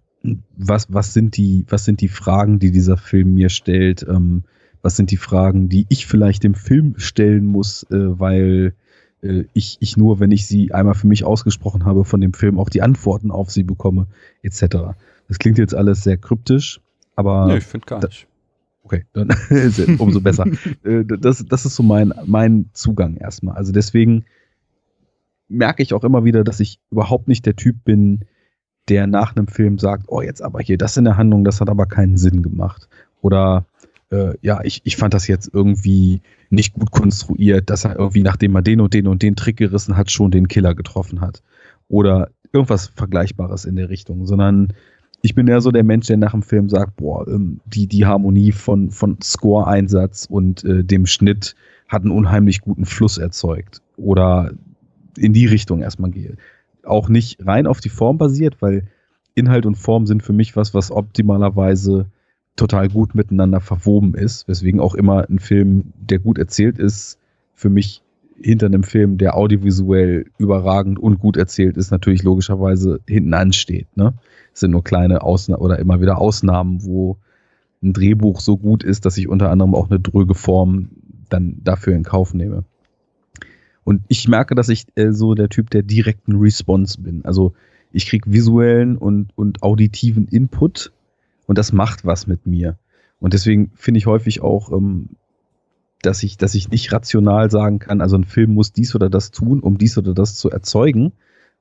[0.56, 4.44] was, was, sind die, was sind die Fragen, die dieser Film mir stellt, ähm,
[4.80, 8.74] was sind die Fragen, die ich vielleicht dem Film stellen muss, äh, weil
[9.22, 12.58] äh, ich, ich nur, wenn ich sie einmal für mich ausgesprochen habe, von dem Film
[12.58, 14.06] auch die Antworten auf sie bekomme,
[14.42, 14.94] etc.
[15.26, 16.80] Das klingt jetzt alles sehr kryptisch,
[17.16, 17.46] aber.
[17.46, 18.28] Nee, ich finde gar nicht.
[18.84, 19.28] Okay, dann
[19.98, 20.44] umso besser.
[20.84, 23.56] Äh, das, das ist so mein, mein Zugang erstmal.
[23.56, 24.24] Also deswegen
[25.48, 28.26] merke ich auch immer wieder, dass ich überhaupt nicht der Typ bin,
[28.88, 31.70] der nach einem Film sagt, oh, jetzt aber hier, das in der Handlung, das hat
[31.70, 32.88] aber keinen Sinn gemacht.
[33.22, 33.64] Oder
[34.10, 36.20] äh, ja, ich, ich fand das jetzt irgendwie
[36.50, 39.96] nicht gut konstruiert, dass er irgendwie, nachdem er den und den und den Trick gerissen
[39.96, 41.42] hat, schon den Killer getroffen hat.
[41.88, 44.74] Oder irgendwas Vergleichbares in der Richtung, sondern
[45.24, 48.04] ich bin eher so der Mensch, der nach dem Film sagt, boah, ähm, die, die
[48.04, 51.56] Harmonie von, von Score-Einsatz und äh, dem Schnitt
[51.88, 53.80] hat einen unheimlich guten Fluss erzeugt.
[53.96, 54.52] Oder
[55.16, 56.36] in die Richtung erstmal gehe.
[56.82, 58.88] Auch nicht rein auf die Form basiert, weil
[59.34, 62.04] Inhalt und Form sind für mich was, was optimalerweise
[62.54, 67.18] total gut miteinander verwoben ist, weswegen auch immer ein Film, der gut erzählt ist,
[67.54, 68.02] für mich
[68.40, 73.88] hinter einem Film, der audiovisuell überragend und gut erzählt ist, natürlich logischerweise hinten ansteht.
[73.96, 74.14] Ne?
[74.52, 77.16] Es sind nur kleine Ausnahmen oder immer wieder Ausnahmen, wo
[77.82, 80.90] ein Drehbuch so gut ist, dass ich unter anderem auch eine dröge Form
[81.28, 82.64] dann dafür in Kauf nehme.
[83.84, 87.24] Und ich merke, dass ich äh, so der Typ der direkten Response bin.
[87.24, 87.52] Also
[87.92, 90.92] ich kriege visuellen und, und auditiven Input
[91.46, 92.76] und das macht was mit mir.
[93.20, 95.10] Und deswegen finde ich häufig auch, ähm,
[96.06, 99.30] dass ich, dass ich nicht rational sagen kann, also ein Film muss dies oder das
[99.30, 101.12] tun, um dies oder das zu erzeugen,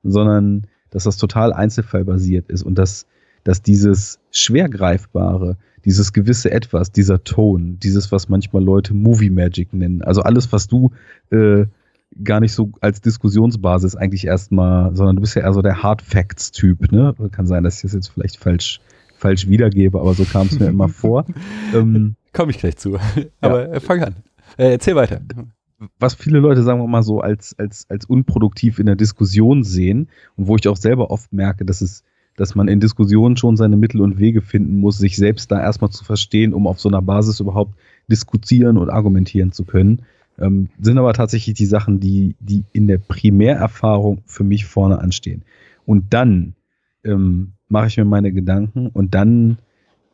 [0.02, 3.06] sondern dass das total einzelfallbasiert ist und dass,
[3.42, 9.72] dass dieses schwer greifbare, dieses gewisse Etwas, dieser Ton, dieses, was manchmal Leute Movie Magic
[9.72, 10.92] nennen, also alles, was du
[11.30, 11.66] äh,
[12.22, 16.00] gar nicht so als Diskussionsbasis eigentlich erstmal, sondern du bist ja eher so der Hard
[16.00, 17.14] Facts Typ, ne?
[17.32, 18.80] Kann sein, dass ich das jetzt vielleicht falsch
[19.16, 21.24] falsch wiedergebe, aber so kam es mir immer vor.
[21.72, 22.98] Ähm, Komme ich gleich zu.
[23.40, 23.80] Aber ja.
[23.80, 24.16] Fang an.
[24.56, 25.20] Äh, erzähl weiter.
[25.98, 30.08] Was viele Leute, sagen wir mal so, als, als, als unproduktiv in der Diskussion sehen
[30.36, 32.04] und wo ich auch selber oft merke, dass es
[32.36, 35.90] dass man in Diskussionen schon seine Mittel und Wege finden muss, sich selbst da erstmal
[35.90, 37.74] zu verstehen, um auf so einer Basis überhaupt
[38.10, 40.02] diskutieren und argumentieren zu können.
[40.38, 45.44] Ähm, sind aber tatsächlich die Sachen, die, die in der Primärerfahrung für mich vorne anstehen.
[45.86, 46.54] Und dann
[47.04, 49.58] ähm, mache ich mir meine Gedanken und dann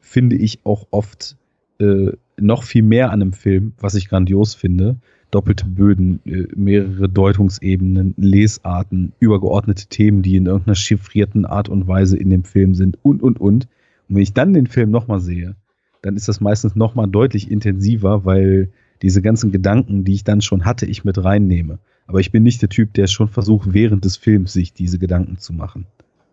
[0.00, 1.36] finde ich auch oft
[1.78, 4.96] äh, noch viel mehr an einem Film, was ich grandios finde.
[5.30, 12.16] Doppelte Böden, äh, mehrere Deutungsebenen, Lesarten, übergeordnete Themen, die in irgendeiner chiffrierten Art und Weise
[12.16, 13.68] in dem Film sind und, und, und.
[14.08, 15.54] Und wenn ich dann den Film nochmal sehe,
[16.02, 18.70] dann ist das meistens nochmal deutlich intensiver, weil
[19.02, 21.78] diese ganzen Gedanken, die ich dann schon hatte, ich mit reinnehme.
[22.06, 25.38] Aber ich bin nicht der Typ, der schon versucht, während des Films sich diese Gedanken
[25.38, 25.86] zu machen,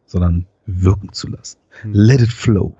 [0.06, 1.60] sondern wirken zu lassen.
[1.82, 1.93] Hm.
[1.93, 2.76] Let it flow.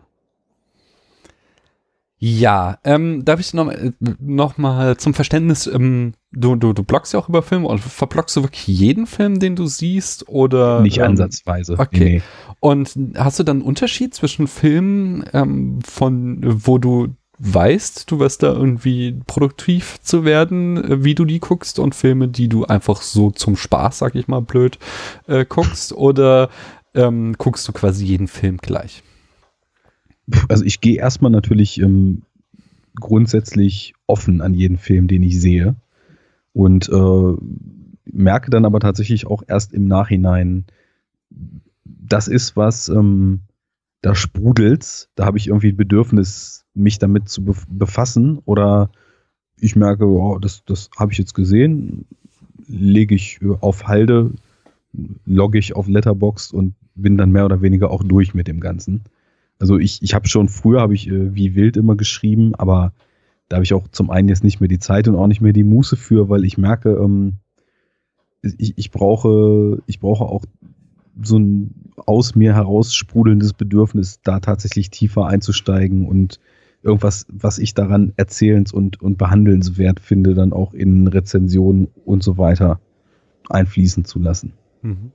[2.20, 7.14] Ja, ähm, darf ich noch, äh, noch mal zum Verständnis, ähm, du, du, du bloggst
[7.14, 10.82] ja auch über Filme und verbloggst du wirklich jeden Film, den du siehst oder?
[10.82, 11.76] Nicht ähm, ansatzweise.
[11.78, 12.16] Okay.
[12.16, 12.22] Nee.
[12.60, 18.42] Und hast du dann einen Unterschied zwischen Filmen, ähm, von, wo du weißt, du wirst
[18.42, 23.04] da irgendwie produktiv zu werden, äh, wie du die guckst und Filme, die du einfach
[23.04, 24.80] so zum Spaß, sag ich mal blöd,
[25.28, 26.50] äh, guckst oder
[26.96, 29.04] ähm, guckst du quasi jeden Film gleich?
[30.50, 32.24] Also ich gehe erstmal natürlich ähm,
[32.96, 35.76] grundsätzlich offen an jeden Film, den ich sehe.
[36.54, 37.34] Und äh,
[38.06, 40.66] merke dann aber tatsächlich auch erst im Nachhinein,
[41.84, 43.42] das ist was, ähm,
[44.02, 48.40] da sprudelt's, da habe ich irgendwie ein Bedürfnis, mich damit zu befassen.
[48.46, 48.90] Oder
[49.60, 52.06] ich merke, oh, das, das habe ich jetzt gesehen,
[52.68, 54.32] lege ich auf Halde,
[55.26, 59.02] logge ich auf Letterboxd und bin dann mehr oder weniger auch durch mit dem Ganzen.
[59.60, 62.94] Also ich, ich habe schon früher habe ich äh, wie wild immer geschrieben, aber
[63.50, 65.54] da habe ich auch zum einen jetzt nicht mehr die Zeit und auch nicht mehr
[65.54, 67.38] die Muße für, weil ich merke, ähm,
[68.42, 70.46] ich, ich brauche, ich brauche auch
[71.22, 71.74] so ein
[72.06, 76.40] aus mir heraus sprudelndes Bedürfnis, da tatsächlich tiefer einzusteigen und
[76.84, 82.38] irgendwas, was ich daran erzählens- und, und behandelnswert finde, dann auch in Rezensionen und so
[82.38, 82.80] weiter
[83.50, 84.54] einfließen zu lassen.
[84.84, 85.12] Mhm.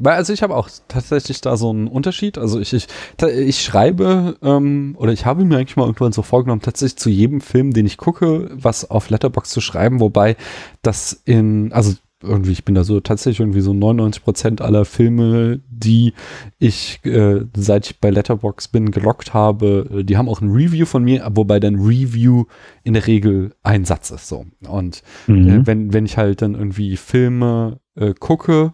[0.00, 2.36] Weil, also ich habe auch tatsächlich da so einen Unterschied.
[2.36, 2.88] Also ich, ich,
[3.22, 7.40] ich schreibe ähm, oder ich habe mir eigentlich mal irgendwann so vorgenommen, tatsächlich zu jedem
[7.40, 10.36] Film, den ich gucke, was auf Letterbox zu schreiben, wobei
[10.82, 15.60] das in, also irgendwie, ich bin da so tatsächlich irgendwie so 99 Prozent aller Filme,
[15.68, 16.14] die
[16.58, 20.86] ich, äh, seit ich bei Letterbox bin, gelockt habe, äh, die haben auch ein Review
[20.86, 22.44] von mir, wobei dann Review
[22.84, 24.46] in der Regel ein Satz ist so.
[24.66, 25.48] Und äh, mhm.
[25.48, 28.72] äh, wenn, wenn ich halt dann irgendwie Filme äh, gucke,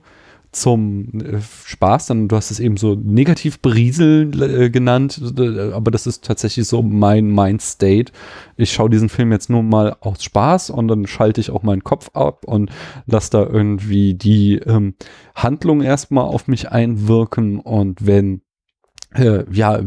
[0.52, 5.20] zum äh, Spaß, dann du hast es eben so negativ berieseln äh, genannt,
[5.72, 8.12] aber das ist tatsächlich so mein Mind State.
[8.56, 11.84] Ich schaue diesen Film jetzt nur mal aus Spaß und dann schalte ich auch meinen
[11.84, 12.70] Kopf ab und
[13.06, 14.94] lasse da irgendwie die ähm,
[15.34, 18.42] Handlung erstmal auf mich einwirken und wenn
[19.14, 19.80] äh, ja,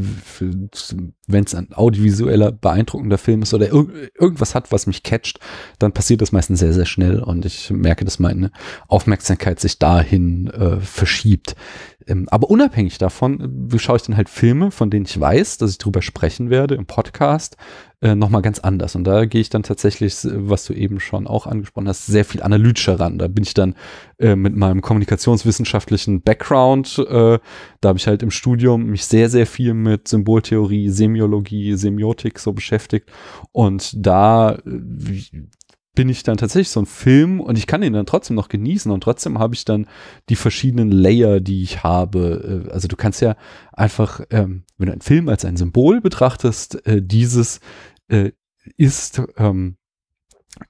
[1.27, 5.39] wenn es ein audiovisueller, beeindruckender Film ist oder irg irgendwas hat, was mich catcht,
[5.79, 8.51] dann passiert das meistens sehr, sehr schnell und ich merke, dass meine
[8.87, 11.55] Aufmerksamkeit sich dahin äh, verschiebt.
[12.07, 15.71] Ähm, aber unabhängig davon äh, schaue ich dann halt Filme, von denen ich weiß, dass
[15.71, 17.57] ich drüber sprechen werde im Podcast,
[18.01, 18.95] äh, nochmal ganz anders.
[18.95, 22.43] Und da gehe ich dann tatsächlich, was du eben schon auch angesprochen hast, sehr viel
[22.43, 23.17] analytischer ran.
[23.17, 23.73] Da bin ich dann
[24.19, 27.39] äh, mit meinem kommunikationswissenschaftlichen Background, äh,
[27.81, 32.53] da habe ich halt im Studium mich sehr, sehr viel mit Symboltheorie, Semiologie, Semiotik so
[32.53, 33.11] beschäftigt.
[33.51, 35.21] Und da äh,
[35.95, 38.91] bin ich dann tatsächlich so ein Film und ich kann ihn dann trotzdem noch genießen
[38.91, 39.87] und trotzdem habe ich dann
[40.27, 42.65] die verschiedenen Layer, die ich habe.
[42.67, 43.35] Äh, also du kannst ja
[43.71, 47.59] einfach, ähm, wenn du einen Film als ein Symbol betrachtest, äh, dieses
[48.77, 49.77] ist ähm,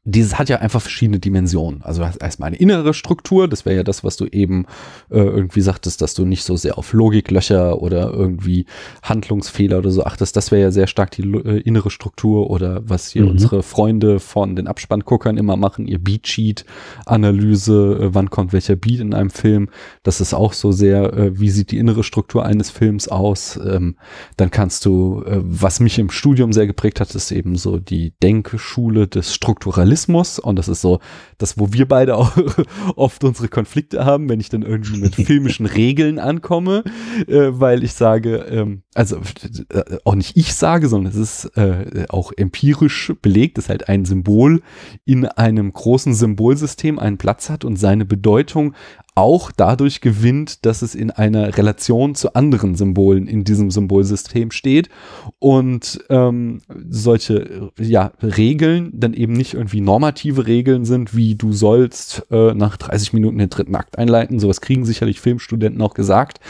[0.03, 1.81] dieses hat ja einfach verschiedene Dimensionen.
[1.81, 4.65] Also erstmal eine innere Struktur, das wäre ja das, was du eben
[5.09, 8.65] äh, irgendwie sagtest, dass du nicht so sehr auf Logiklöcher oder irgendwie
[9.03, 10.35] Handlungsfehler oder so achtest.
[10.35, 13.31] Das wäre ja sehr stark die äh, innere Struktur oder was hier mhm.
[13.31, 19.13] unsere Freunde von den Abspannguckern immer machen, ihr Beatsheet-Analyse, äh, wann kommt welcher Beat in
[19.13, 19.69] einem Film.
[20.03, 23.59] Das ist auch so sehr, äh, wie sieht die innere Struktur eines Films aus.
[23.65, 23.95] Ähm,
[24.37, 28.13] dann kannst du, äh, was mich im Studium sehr geprägt hat, ist eben so die
[28.21, 30.99] Denkschule des Strukturalismus Strukturalismus und das ist so
[31.37, 32.31] das, wo wir beide auch
[32.95, 36.83] oft unsere Konflikte haben, wenn ich dann irgendwie mit filmischen Regeln ankomme,
[37.27, 39.17] äh, weil ich sage, ähm, also
[39.69, 44.05] äh, auch nicht ich sage, sondern es ist äh, auch empirisch belegt, dass halt ein
[44.05, 44.61] Symbol
[45.03, 48.73] in einem großen Symbolsystem einen Platz hat und seine Bedeutung
[49.15, 54.89] auch dadurch gewinnt, dass es in einer Relation zu anderen Symbolen in diesem Symbolsystem steht
[55.39, 62.27] und ähm, solche ja, Regeln dann eben nicht irgendwie normative Regeln sind, wie du sollst
[62.29, 64.39] äh, nach 30 Minuten den dritten Akt einleiten.
[64.39, 66.41] Sowas kriegen sicherlich Filmstudenten auch gesagt,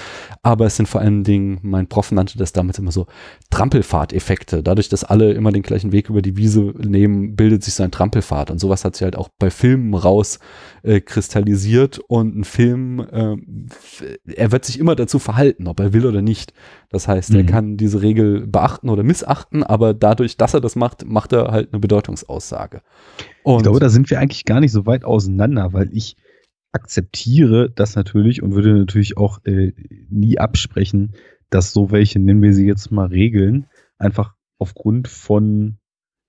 [0.41, 3.05] aber es sind vor allen Dingen, mein Prof nannte das damals immer so
[3.51, 4.63] Trampelfahrt-Effekte.
[4.63, 7.91] Dadurch, dass alle immer den gleichen Weg über die Wiese nehmen, bildet sich so ein
[7.91, 10.39] Trampelfahrt und sowas hat sich halt auch bei Filmen raus
[10.81, 11.01] äh,
[12.07, 13.35] und ein Film, äh,
[14.33, 16.53] er wird sich immer dazu verhalten, ob er will oder nicht.
[16.89, 17.37] Das heißt, mhm.
[17.39, 21.51] er kann diese Regel beachten oder missachten, aber dadurch, dass er das macht, macht er
[21.51, 22.81] halt eine Bedeutungsaussage.
[23.43, 26.15] Und ich glaube, da sind wir eigentlich gar nicht so weit auseinander, weil ich
[26.71, 29.73] akzeptiere das natürlich und würde natürlich auch äh,
[30.09, 31.13] nie absprechen,
[31.49, 35.77] dass so welche, nennen wir sie jetzt mal Regeln, einfach aufgrund von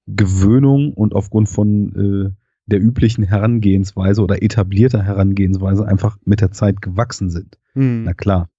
[0.07, 6.83] Gewöhnung und aufgrund von äh, der üblichen Herangehensweise oder etablierter Herangehensweise einfach mit der Zeit
[6.83, 7.59] gewachsen sind.
[7.74, 8.02] Mhm.
[8.05, 8.50] Na klar.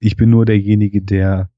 [0.00, 1.48] Ich bin nur derjenige, der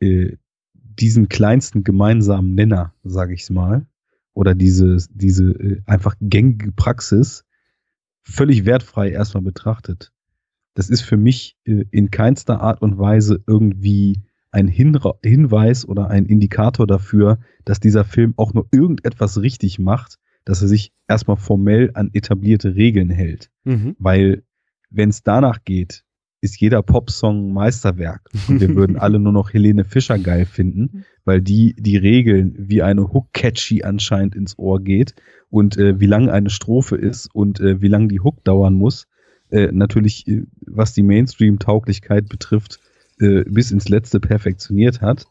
[0.00, 0.36] äh,
[0.74, 3.86] diesen kleinsten gemeinsamen Nenner, sage ich mal,
[4.34, 7.44] oder diese, diese äh, einfach gängige Praxis
[8.22, 10.12] völlig wertfrei erstmal betrachtet.
[10.74, 16.10] Das ist für mich äh, in keinster Art und Weise irgendwie ein Hinra Hinweis oder
[16.10, 21.36] ein Indikator dafür, dass dieser Film auch nur irgendetwas richtig macht, dass er sich erstmal
[21.36, 23.50] formell an etablierte Regeln hält.
[23.64, 23.96] Mhm.
[23.98, 24.42] Weil,
[24.90, 26.04] wenn es danach geht,
[26.44, 28.28] ist jeder Popsong Meisterwerk.
[28.48, 32.82] Und wir würden alle nur noch Helene Fischer geil finden, weil die die Regeln, wie
[32.82, 35.14] eine Hook-Catchy anscheinend ins Ohr geht
[35.48, 39.06] und äh, wie lang eine Strophe ist und äh, wie lang die Hook dauern muss,
[39.50, 42.78] äh, natürlich, äh, was die Mainstream-Tauglichkeit betrifft,
[43.20, 45.24] äh, bis ins Letzte perfektioniert hat.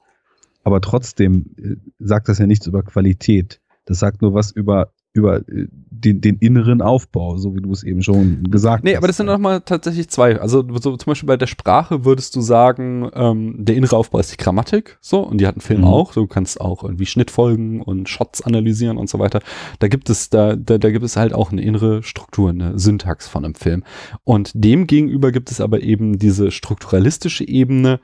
[0.63, 3.61] Aber trotzdem äh, sagt das ja nichts über Qualität.
[3.85, 7.83] Das sagt nur was über über äh, den, den inneren Aufbau, so wie du es
[7.83, 8.93] eben schon gesagt nee, hast.
[8.93, 10.39] Nee, aber das sind nochmal tatsächlich zwei.
[10.39, 14.33] Also so, zum Beispiel bei der Sprache würdest du sagen, ähm, der innere Aufbau ist
[14.33, 15.87] die Grammatik, so, und die hat einen Film mhm.
[15.87, 16.13] auch.
[16.13, 19.39] Du kannst auch irgendwie Schnittfolgen und Shots analysieren und so weiter.
[19.79, 23.27] Da gibt es, da, da, da gibt es halt auch eine innere Struktur, eine Syntax
[23.27, 23.83] von einem Film.
[24.23, 27.99] Und dem gegenüber gibt es aber eben diese strukturalistische Ebene,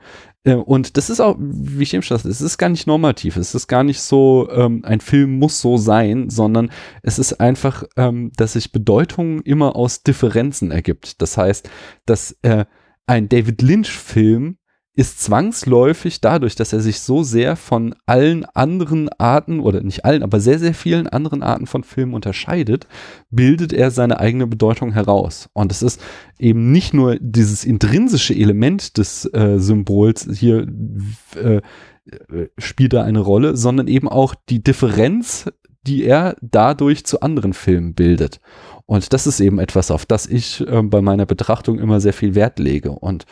[0.46, 3.36] und das ist auch, wie ich eben schon sagte, es ist gar nicht normativ.
[3.36, 6.70] Es ist gar nicht so, ähm, ein Film muss so sein, sondern
[7.02, 11.20] es ist einfach, ähm, dass sich Bedeutung immer aus Differenzen ergibt.
[11.20, 11.68] Das heißt,
[12.06, 12.64] dass äh,
[13.06, 14.56] ein David Lynch-Film
[15.00, 20.22] ist zwangsläufig dadurch, dass er sich so sehr von allen anderen Arten oder nicht allen,
[20.22, 22.86] aber sehr, sehr vielen anderen Arten von Filmen unterscheidet,
[23.30, 25.48] bildet er seine eigene Bedeutung heraus.
[25.54, 26.02] Und es ist
[26.38, 30.66] eben nicht nur dieses intrinsische Element des äh, Symbols hier
[31.34, 31.62] äh,
[32.58, 35.50] spielt da eine Rolle, sondern eben auch die Differenz,
[35.86, 38.38] die er dadurch zu anderen Filmen bildet.
[38.84, 42.34] Und das ist eben etwas, auf das ich äh, bei meiner Betrachtung immer sehr viel
[42.34, 42.90] Wert lege.
[42.90, 43.24] Und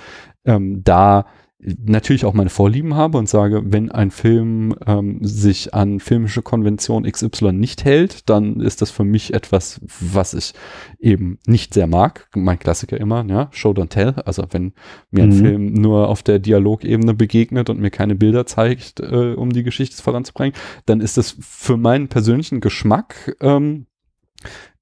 [0.47, 1.27] ähm, da
[1.61, 7.03] natürlich auch meine Vorlieben habe und sage, wenn ein Film ähm, sich an filmische Konvention
[7.03, 10.55] XY nicht hält, dann ist das für mich etwas, was ich
[11.01, 12.29] eben nicht sehr mag.
[12.37, 14.15] Mein Klassiker immer, ja, Show don't tell.
[14.25, 14.73] Also wenn
[15.11, 15.45] mir ein mhm.
[15.45, 20.01] Film nur auf der Dialogebene begegnet und mir keine Bilder zeigt, äh, um die Geschichte
[20.01, 20.55] voranzubringen,
[20.87, 23.87] dann ist das für meinen persönlichen Geschmack ähm,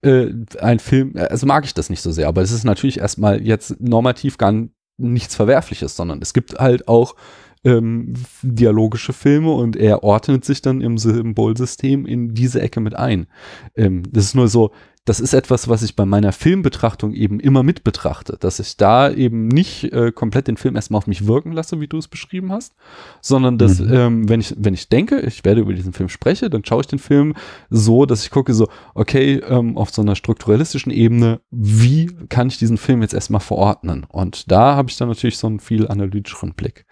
[0.03, 0.27] äh,
[0.61, 3.81] ein Film, also mag ich das nicht so sehr, aber es ist natürlich erstmal jetzt
[3.81, 4.53] normativ gar
[4.99, 7.15] nichts Verwerfliches, sondern es gibt halt auch
[7.65, 13.27] ähm, dialogische Filme und er ordnet sich dann im Symbolsystem in diese Ecke mit ein.
[13.75, 14.71] Ähm, das ist nur so,
[15.07, 19.09] das ist etwas, was ich bei meiner Filmbetrachtung eben immer mit betrachte, dass ich da
[19.09, 22.53] eben nicht äh, komplett den Film erstmal auf mich wirken lasse, wie du es beschrieben
[22.53, 22.75] hast,
[23.21, 23.93] sondern dass, mhm.
[23.93, 26.89] ähm, wenn ich, wenn ich denke, ich werde über diesen Film spreche, dann schaue ich
[26.89, 27.35] den Film
[27.71, 32.59] so, dass ich gucke so, okay, ähm, auf so einer strukturalistischen Ebene, wie kann ich
[32.59, 34.05] diesen Film jetzt erstmal verordnen?
[34.09, 36.85] Und da habe ich dann natürlich so einen viel analytischeren Blick.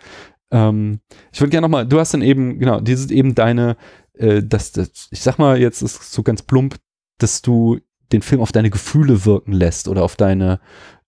[0.52, 1.00] Ähm,
[1.32, 3.76] ich würde gerne nochmal, du hast dann eben, genau, dieses eben deine,
[4.12, 6.76] äh, das, das, ich sag mal, jetzt ist so ganz plump,
[7.18, 7.80] dass du
[8.14, 10.60] den Film auf deine Gefühle wirken lässt oder auf deine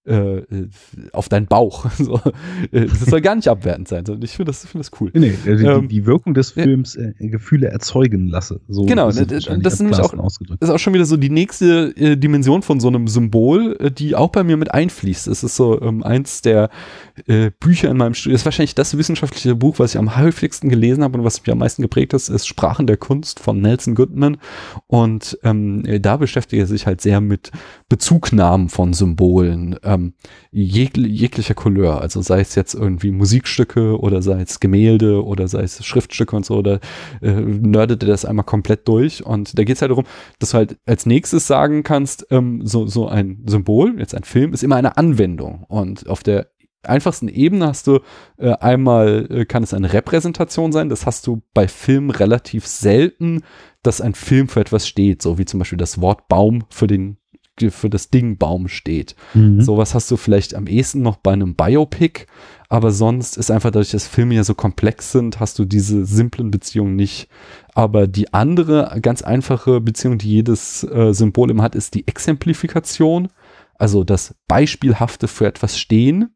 [0.07, 0.69] äh, äh,
[1.13, 1.91] auf deinen Bauch.
[1.99, 2.21] so.
[2.71, 5.11] Äh, das soll gar nicht abwertend sein, ich finde das, find das cool.
[5.15, 8.61] Nee, die, ähm, die Wirkung des Films äh, Gefühle erzeugen lasse.
[8.69, 10.15] So genau, das, das ist nämlich auch,
[10.61, 14.15] ist auch schon wieder so die nächste äh, Dimension von so einem Symbol, äh, die
[14.15, 15.27] auch bei mir mit einfließt.
[15.27, 16.71] Es ist so ähm, eins der
[17.61, 21.19] Bücher in meinem Studium, ist wahrscheinlich das wissenschaftliche Buch, was ich am häufigsten gelesen habe
[21.19, 24.37] und was mich am meisten geprägt hat, ist Sprachen der Kunst von Nelson Goodman.
[24.87, 27.53] Und ähm, da beschäftigt er sich halt sehr mit
[27.89, 29.77] Bezugnahmen von Symbolen.
[29.83, 30.15] Ähm, ähm,
[30.53, 35.63] jeg jeglicher Couleur, also sei es jetzt irgendwie Musikstücke oder sei es Gemälde oder sei
[35.63, 36.81] es Schriftstücke und so, oder
[37.21, 39.25] äh, nerdet er das einmal komplett durch.
[39.25, 40.05] Und da geht es halt darum,
[40.39, 44.53] dass du halt als nächstes sagen kannst, ähm, so, so ein Symbol, jetzt ein Film,
[44.53, 45.65] ist immer eine Anwendung.
[45.69, 46.49] Und auf der
[46.83, 48.01] einfachsten Ebene hast du
[48.39, 53.43] äh, einmal, äh, kann es eine Repräsentation sein, das hast du bei Filmen relativ selten,
[53.83, 57.19] dass ein Film für etwas steht, so wie zum Beispiel das Wort Baum für den
[57.71, 59.17] für das Ding Baum steht.
[59.35, 59.61] Mhm.
[59.61, 62.27] Sowas hast du vielleicht am ehesten noch bei einem Biopic,
[62.69, 66.51] aber sonst ist einfach dadurch, dass Filme ja so komplex sind, hast du diese simplen
[66.51, 67.29] Beziehungen nicht.
[67.75, 73.29] Aber die andere ganz einfache Beziehung, die jedes äh, Symbol immer hat, ist die Exemplifikation,
[73.77, 76.35] also das Beispielhafte für etwas stehen.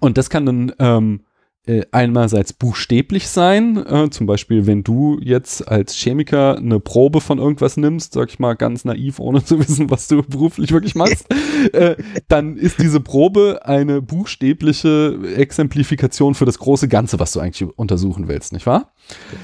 [0.00, 1.20] Und das kann dann ähm,
[1.64, 7.38] äh, einerseits buchstäblich sein, äh, zum Beispiel wenn du jetzt als Chemiker eine Probe von
[7.38, 11.26] irgendwas nimmst, sag ich mal ganz naiv, ohne zu wissen, was du beruflich wirklich machst,
[11.72, 11.94] äh,
[12.26, 18.26] dann ist diese Probe eine buchstäbliche Exemplifikation für das große Ganze, was du eigentlich untersuchen
[18.26, 18.92] willst, nicht wahr?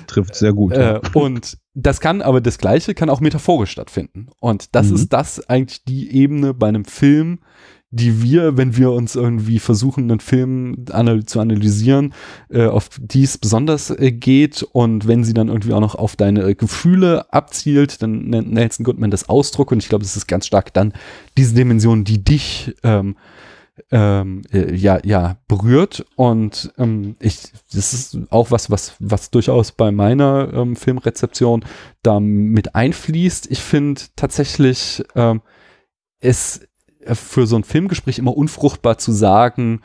[0.09, 0.73] Trifft sehr gut.
[0.73, 4.29] Äh, und das kann aber das Gleiche kann auch metaphorisch stattfinden.
[4.41, 4.97] Und das mhm.
[4.97, 7.39] ist das eigentlich die Ebene bei einem Film,
[7.91, 12.13] die wir, wenn wir uns irgendwie versuchen, einen Film anal zu analysieren,
[12.51, 14.63] äh, auf die es besonders äh, geht.
[14.63, 19.11] Und wenn sie dann irgendwie auch noch auf deine Gefühle abzielt, dann nennt Nelson Goodman
[19.11, 19.73] das Ausdruck.
[19.73, 20.93] Und ich glaube, es ist ganz stark dann
[21.39, 23.17] diese Dimension, die dich ähm,
[23.91, 26.05] ähm, äh, ja, ja, berührt.
[26.17, 31.65] Und ähm, ich, das ist auch was, was, was durchaus bei meiner ähm, Filmrezeption
[32.03, 33.51] da mit einfließt.
[33.51, 35.41] Ich finde tatsächlich, ähm,
[36.21, 36.68] es äh,
[37.05, 39.81] für so ein Filmgespräch immer unfruchtbar zu sagen,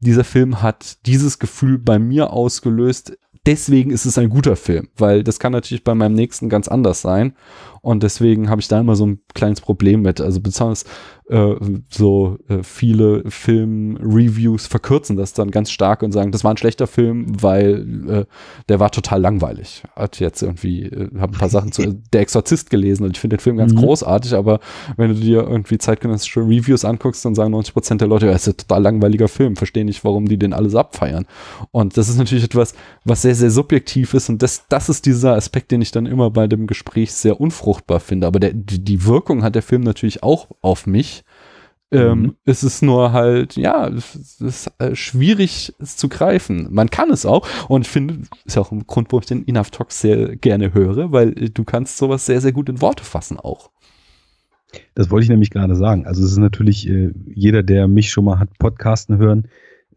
[0.00, 5.24] dieser Film hat dieses Gefühl bei mir ausgelöst, deswegen ist es ein guter Film, weil
[5.24, 7.34] das kann natürlich bei meinem nächsten ganz anders sein.
[7.82, 10.20] Und deswegen habe ich da immer so ein kleines Problem mit.
[10.20, 10.84] Also besonders
[11.30, 11.54] äh,
[11.88, 16.88] so äh, viele Film-Reviews verkürzen das dann ganz stark und sagen, das war ein schlechter
[16.88, 18.24] Film, weil äh,
[18.68, 19.84] der war total langweilig.
[19.94, 21.80] Hat jetzt irgendwie, äh, habe ein paar Sachen zu
[22.12, 23.78] Der Exorzist gelesen und ich finde den Film ganz mhm.
[23.78, 24.58] großartig, aber
[24.96, 28.48] wenn du dir irgendwie zeitgenössische Reviews anguckst, dann sagen 90 Prozent der Leute, ja, ist
[28.48, 31.26] ein total langweiliger Film, verstehe nicht, warum die den alles abfeiern.
[31.70, 32.74] Und das ist natürlich etwas,
[33.04, 36.30] was sehr, sehr subjektiv ist und das, das ist dieser Aspekt, den ich dann immer
[36.30, 37.40] bei dem Gespräch sehr
[37.70, 38.26] unfruchtbar finde.
[38.26, 41.22] Aber der, die Wirkung hat der Film natürlich auch auf mich
[41.92, 42.36] ähm, mhm.
[42.44, 46.68] Es ist nur halt, ja, es ist äh, schwierig es zu greifen.
[46.70, 49.72] Man kann es auch und ich finde, ist auch ein Grund, warum ich den Enough
[49.72, 53.40] Talk sehr gerne höre, weil äh, du kannst sowas sehr, sehr gut in Worte fassen
[53.40, 53.72] auch.
[54.94, 56.06] Das wollte ich nämlich gerade sagen.
[56.06, 59.48] Also es ist natürlich, äh, jeder, der mich schon mal hat Podcasten hören,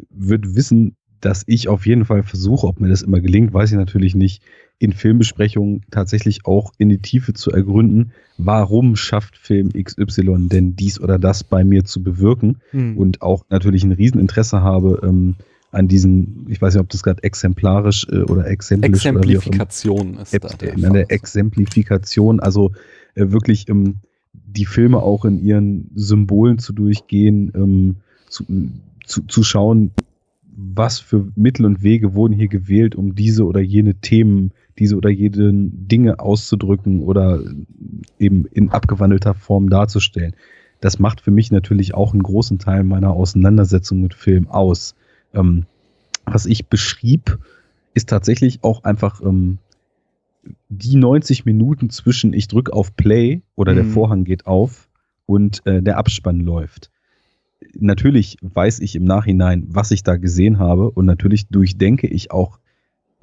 [0.09, 3.77] wird wissen, dass ich auf jeden Fall versuche, ob mir das immer gelingt, weiß ich
[3.77, 4.41] natürlich nicht,
[4.79, 10.99] in Filmbesprechungen tatsächlich auch in die Tiefe zu ergründen, warum schafft Film XY denn dies
[10.99, 12.97] oder das bei mir zu bewirken hm.
[12.97, 15.35] und auch natürlich ein Rieseninteresse habe ähm,
[15.71, 20.47] an diesen, ich weiß nicht, ob das gerade exemplarisch äh, oder exemplisch Exemplifikation ist da
[20.49, 22.71] der an der Exemplifikation, also
[23.15, 23.95] äh, wirklich ähm,
[24.33, 27.95] die Filme auch in ihren Symbolen zu durchgehen, ähm,
[28.29, 28.45] zu,
[29.05, 29.91] zu, zu schauen,
[30.55, 35.09] was für Mittel und Wege wurden hier gewählt, um diese oder jene Themen diese oder
[35.09, 37.41] jede Dinge auszudrücken oder
[38.19, 40.35] eben in abgewandelter Form darzustellen.
[40.81, 44.95] Das macht für mich natürlich auch einen großen Teil meiner Auseinandersetzung mit Film aus.
[45.33, 45.65] Ähm,
[46.25, 47.39] was ich beschrieb,
[47.93, 49.59] ist tatsächlich auch einfach ähm,
[50.69, 53.75] die 90 Minuten zwischen ich drücke auf Play oder mhm.
[53.77, 54.89] der Vorhang geht auf
[55.25, 56.91] und äh, der Abspann läuft.
[57.75, 62.59] Natürlich weiß ich im Nachhinein, was ich da gesehen habe und natürlich durchdenke ich auch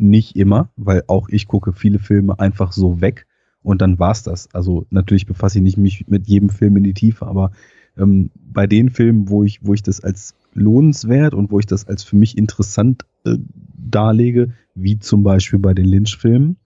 [0.01, 3.26] nicht immer, weil auch ich gucke viele Filme einfach so weg
[3.62, 4.48] und dann war's das.
[4.55, 7.53] Also natürlich befasse ich nicht mich mit jedem Film in die Tiefe, aber
[7.98, 11.86] ähm, bei den Filmen, wo ich, wo ich das als lohnenswert und wo ich das
[11.86, 13.36] als für mich interessant äh,
[13.76, 16.57] darlege, wie zum Beispiel bei den Lynch-Filmen,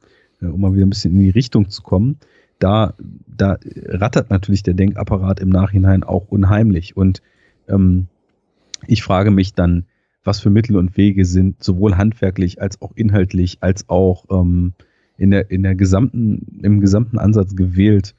[0.41, 2.19] äh, um mal wieder ein bisschen in die Richtung zu kommen,
[2.59, 2.95] da,
[3.27, 6.97] da rattert natürlich der Denkapparat im Nachhinein auch unheimlich.
[6.97, 7.21] Und
[7.69, 8.07] ähm,
[8.87, 9.87] ich frage mich dann,
[10.25, 14.73] was für Mittel und Wege sind, sowohl handwerklich als auch inhaltlich, als auch ähm,
[15.17, 18.15] in der, in der gesamten, im gesamten Ansatz gewählt,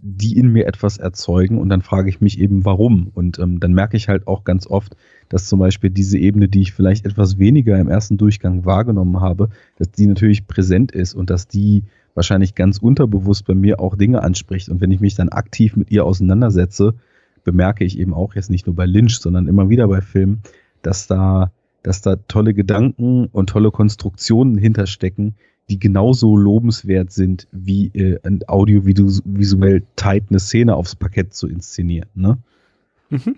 [0.00, 3.10] die in mir etwas erzeugen und dann frage ich mich eben, warum.
[3.14, 4.96] Und ähm, dann merke ich halt auch ganz oft,
[5.28, 9.48] dass zum Beispiel diese Ebene, die ich vielleicht etwas weniger im ersten Durchgang wahrgenommen habe,
[9.76, 11.82] dass die natürlich präsent ist und dass die
[12.14, 14.68] wahrscheinlich ganz unterbewusst bei mir auch Dinge anspricht.
[14.68, 16.94] Und wenn ich mich dann aktiv mit ihr auseinandersetze,
[17.42, 20.42] bemerke ich eben auch jetzt nicht nur bei Lynch, sondern immer wieder bei Filmen,
[20.88, 25.34] dass da, dass da tolle Gedanken und tolle Konstruktionen hinterstecken,
[25.68, 32.08] die genauso lobenswert sind, wie äh, audiovisuell tight eine Szene aufs Parkett zu inszenieren.
[32.14, 32.38] Ne?
[33.10, 33.36] Mhm.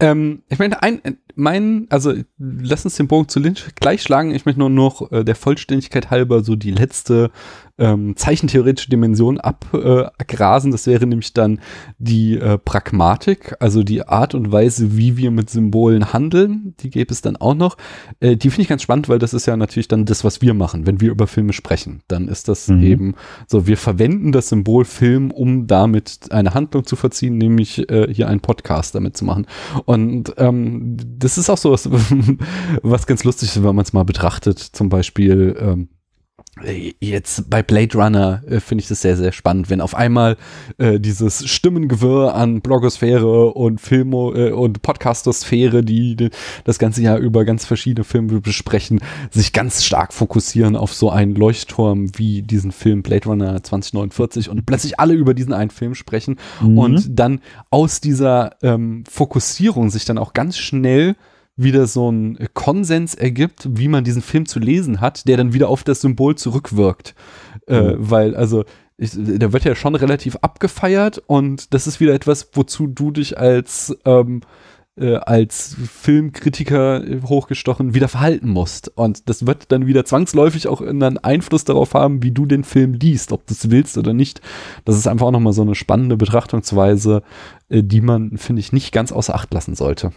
[0.00, 1.00] Ähm, ich meine, ein,
[1.34, 4.34] mein, also lass uns den Bogen zu Lynch gleich schlagen.
[4.34, 7.30] Ich möchte nur noch äh, der Vollständigkeit halber so die letzte
[7.78, 10.70] ähm, zeichentheoretische Dimension abgrasen.
[10.70, 11.60] Äh, das wäre nämlich dann
[11.98, 16.74] die äh, Pragmatik, also die Art und Weise, wie wir mit Symbolen handeln.
[16.80, 17.76] Die gäbe es dann auch noch.
[18.20, 20.54] Äh, die finde ich ganz spannend, weil das ist ja natürlich dann das, was wir
[20.54, 22.02] machen, wenn wir über Filme sprechen.
[22.08, 22.82] Dann ist das mhm.
[22.82, 23.14] eben
[23.46, 28.28] so, wir verwenden das Symbol Film, um damit eine Handlung zu verziehen, nämlich äh, hier
[28.28, 29.46] einen Podcast damit zu machen.
[29.84, 31.88] Und ähm, das ist auch so was,
[32.82, 34.58] was ganz lustig ist, wenn man es mal betrachtet.
[34.58, 35.88] Zum Beispiel ähm,
[36.64, 40.38] Jetzt bei Blade Runner äh, finde ich das sehr, sehr spannend, wenn auf einmal
[40.78, 46.30] äh, dieses Stimmengewirr an Blogosphäre und Filmo äh, und Podcastosphäre, die, die,
[46.64, 49.00] das ganze Jahr über ganz verschiedene Filme besprechen,
[49.30, 54.64] sich ganz stark fokussieren auf so einen Leuchtturm wie diesen Film Blade Runner 2049 und
[54.64, 56.78] plötzlich alle über diesen einen Film sprechen mhm.
[56.78, 61.16] und dann aus dieser ähm, Fokussierung sich dann auch ganz schnell
[61.56, 65.68] wieder so ein Konsens ergibt, wie man diesen Film zu lesen hat, der dann wieder
[65.68, 67.14] auf das Symbol zurückwirkt.
[67.66, 67.88] Äh, mhm.
[67.88, 68.64] Äh, weil, also,
[68.98, 73.38] ich, der wird ja schon relativ abgefeiert und das ist wieder etwas, wozu du dich
[73.38, 74.40] als, ähm,
[74.98, 78.88] äh, als Filmkritiker hochgestochen wieder verhalten musst.
[78.96, 82.94] Und das wird dann wieder zwangsläufig auch einen Einfluss darauf haben, wie du den Film
[82.94, 84.40] liest, ob du es willst oder nicht.
[84.86, 87.22] Das ist einfach auch nochmal so eine spannende Betrachtungsweise,
[87.68, 90.12] äh, die man, finde ich, nicht ganz außer Acht lassen sollte.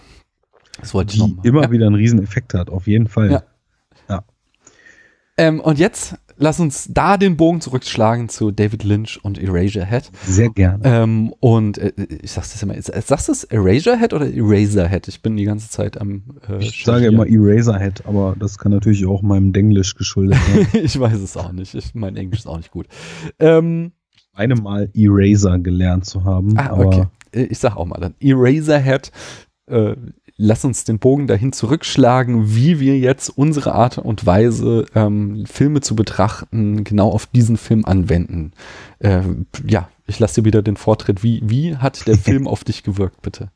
[0.82, 1.72] Das wollte die ich immer ja.
[1.72, 3.32] wieder einen riesen Effekt hat, auf jeden Fall.
[3.32, 3.44] Ja.
[4.08, 4.24] ja.
[5.38, 10.10] Ähm, und jetzt lass uns da den Bogen zurückschlagen zu David Lynch und Eraserhead.
[10.26, 10.82] Sehr gerne.
[10.84, 15.08] Ähm, und äh, ich sag's das immer, sagst du es Eraserhead oder Eraserhead?
[15.08, 19.06] Ich bin die ganze Zeit am äh, Ich sage immer Eraserhead, aber das kann natürlich
[19.06, 20.68] auch meinem Denglisch geschuldet sein.
[20.84, 21.76] ich weiß es auch nicht.
[21.76, 22.88] Ich, mein Englisch ist auch nicht gut.
[23.38, 23.92] Ähm,
[24.34, 26.58] eine Mal Eraser gelernt zu haben.
[26.58, 27.06] Ah, okay.
[27.32, 28.16] Äh, ich sag auch mal dann.
[28.20, 29.12] Eraserhead,
[29.68, 29.96] äh,
[30.40, 35.82] lass uns den Bogen dahin zurückschlagen, wie wir jetzt unsere Art und Weise, ähm, Filme
[35.82, 38.54] zu betrachten, genau auf diesen Film anwenden.
[39.00, 39.22] Äh,
[39.68, 41.24] ja, ich lasse dir wieder den Vortritt.
[41.24, 43.52] Wie, wie hat der Film auf dich gewirkt, bitte?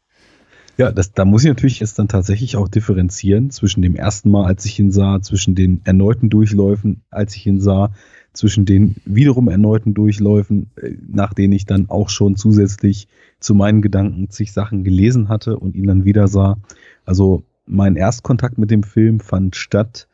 [0.77, 4.45] Ja, das, da muss ich natürlich jetzt dann tatsächlich auch differenzieren zwischen dem ersten Mal,
[4.45, 7.93] als ich ihn sah, zwischen den erneuten Durchläufen, als ich ihn sah,
[8.33, 13.07] zwischen den wiederum erneuten Durchläufen, äh, nach denen ich dann auch schon zusätzlich
[13.43, 16.57] zu meinen Gedanken zig Sachen gelesen hatte und ihn dann wieder sah.
[17.05, 20.07] Also mein Erstkontakt mit dem Film fand statt,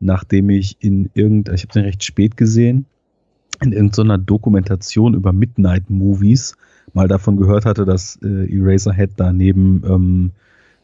[0.00, 2.86] nachdem ich in irgendeiner, ich habe den recht spät gesehen,
[3.62, 6.56] in irgendeiner Dokumentation über Midnight Movies
[6.92, 10.30] mal davon gehört hatte, dass äh, Eraserhead da neben ähm,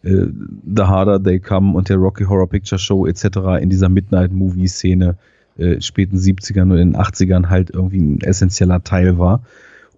[0.03, 0.27] äh,
[0.75, 3.61] The Harder They Come und der Rocky Horror Picture Show etc.
[3.61, 5.17] in dieser Midnight Movie Szene
[5.59, 9.43] äh, späten 70ern oder in den 80ern halt irgendwie ein essentieller Teil war.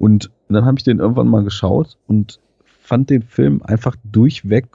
[0.02, 4.66] Und dann habe ich den irgendwann mal geschaut und fand den Film einfach durchweg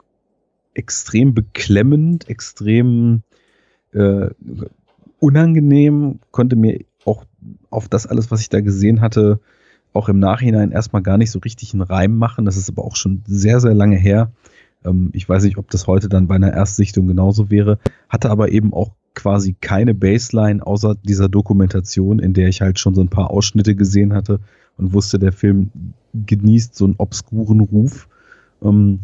[0.72, 3.20] extrem beklemmend, extrem
[3.92, 4.30] äh,
[5.18, 7.26] unangenehm, konnte mir auch
[7.68, 9.38] auf das alles, was ich da gesehen hatte,
[9.92, 12.46] auch im Nachhinein erstmal gar nicht so richtig einen Reim machen.
[12.46, 14.32] Das ist aber auch schon sehr, sehr lange her.
[14.82, 17.78] Ähm, ich weiß nicht, ob das heute dann bei einer Erstsichtung genauso wäre.
[18.08, 22.94] Hatte aber eben auch quasi keine Baseline außer dieser Dokumentation, in der ich halt schon
[22.94, 24.40] so ein paar Ausschnitte gesehen hatte
[24.78, 25.70] und wusste, der Film
[26.14, 28.08] genießt so einen obskuren Ruf.
[28.62, 29.00] Ähm,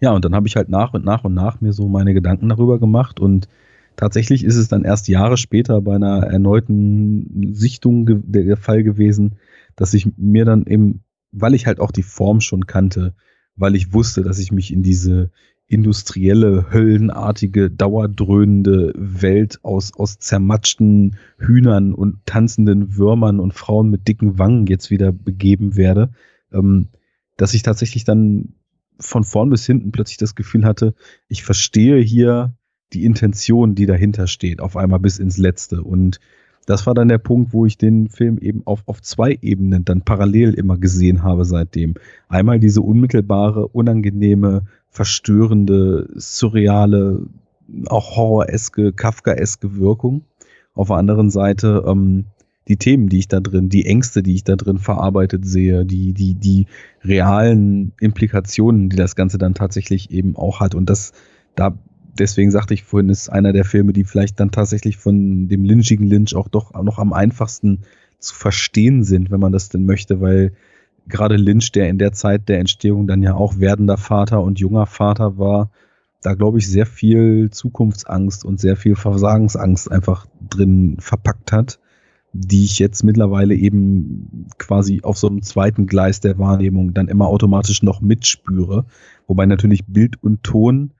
[0.00, 2.48] ja, und dann habe ich halt nach und nach und nach mir so meine Gedanken
[2.48, 3.48] darüber gemacht und
[3.96, 9.36] tatsächlich ist es dann erst Jahre später bei einer erneuten Sichtung der, der Fall gewesen,
[9.74, 13.14] dass ich mir dann eben, weil ich halt auch die Form schon kannte,
[13.56, 15.30] weil ich wusste, dass ich mich in diese
[15.68, 24.38] industrielle, höllenartige, dauerdröhnende Welt aus, aus zermatschten Hühnern und tanzenden Würmern und Frauen mit dicken
[24.38, 26.10] Wangen jetzt wieder begeben werde,
[26.52, 26.88] ähm,
[27.36, 28.54] dass ich tatsächlich dann
[28.98, 30.94] von vorn bis hinten plötzlich das Gefühl hatte,
[31.28, 32.54] ich verstehe hier
[32.92, 35.82] die Intention, die dahinter steht, auf einmal bis ins Letzte.
[35.82, 36.20] Und
[36.66, 40.02] das war dann der Punkt, wo ich den Film eben auf, auf zwei Ebenen dann
[40.02, 41.94] parallel immer gesehen habe seitdem.
[42.28, 44.64] Einmal diese unmittelbare, unangenehme,
[44.96, 47.26] verstörende, surreale,
[47.86, 50.24] auch horroreske, kafkaeske Wirkung.
[50.74, 52.24] Auf der anderen Seite ähm,
[52.66, 56.14] die Themen, die ich da drin, die Ängste, die ich da drin verarbeitet sehe, die,
[56.14, 56.66] die, die
[57.04, 60.74] realen Implikationen, die das Ganze dann tatsächlich eben auch hat.
[60.74, 61.12] Und das,
[61.54, 61.78] da,
[62.18, 66.06] deswegen sagte ich vorhin, ist einer der Filme, die vielleicht dann tatsächlich von dem lynchigen
[66.06, 67.82] Lynch auch doch noch am einfachsten
[68.18, 70.52] zu verstehen sind, wenn man das denn möchte, weil
[71.08, 74.86] gerade Lynch, der in der Zeit der Entstehung dann ja auch werdender Vater und junger
[74.86, 75.70] Vater war,
[76.22, 81.78] da glaube ich sehr viel Zukunftsangst und sehr viel Versagensangst einfach drin verpackt hat,
[82.32, 87.28] die ich jetzt mittlerweile eben quasi auf so einem zweiten Gleis der Wahrnehmung dann immer
[87.28, 88.86] automatisch noch mitspüre,
[89.26, 90.92] wobei natürlich Bild und Ton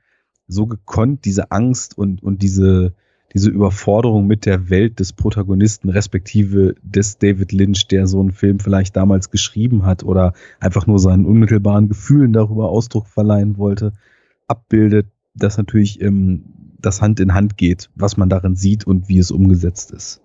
[0.49, 2.95] so gekonnt diese Angst und, und diese,
[3.37, 8.61] diese Überforderung mit der Welt des Protagonisten, respektive des David Lynch, der so einen Film
[8.61, 13.93] vielleicht damals geschrieben hat oder einfach nur seinen unmittelbaren Gefühlen darüber Ausdruck verleihen wollte,
[14.49, 16.45] abbildet, dass natürlich ähm,
[16.81, 20.23] das Hand in Hand geht, was man darin sieht und wie es umgesetzt ist.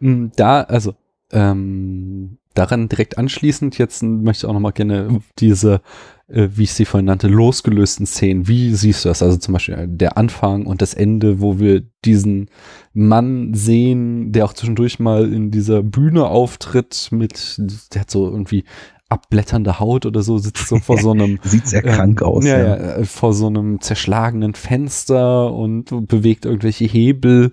[0.00, 0.94] Hm, da, also
[1.32, 5.80] ähm, daran direkt anschließend, jetzt möchte ich auch nochmal gerne diese
[6.28, 8.48] äh, wie ich sie vorhin nannte, losgelösten Szenen.
[8.48, 9.22] Wie siehst du das?
[9.22, 12.50] Also zum Beispiel der Anfang und das Ende, wo wir diesen
[12.92, 17.60] Mann sehen, der auch zwischendurch mal in dieser Bühne auftritt mit,
[17.92, 18.64] der hat so irgendwie
[19.08, 21.38] abblätternde Haut oder so, sitzt so vor so einem.
[21.44, 22.44] Sieht sehr krank ähm, aus.
[22.44, 27.52] Ja, ja, äh, vor so einem zerschlagenen Fenster und bewegt irgendwelche Hebel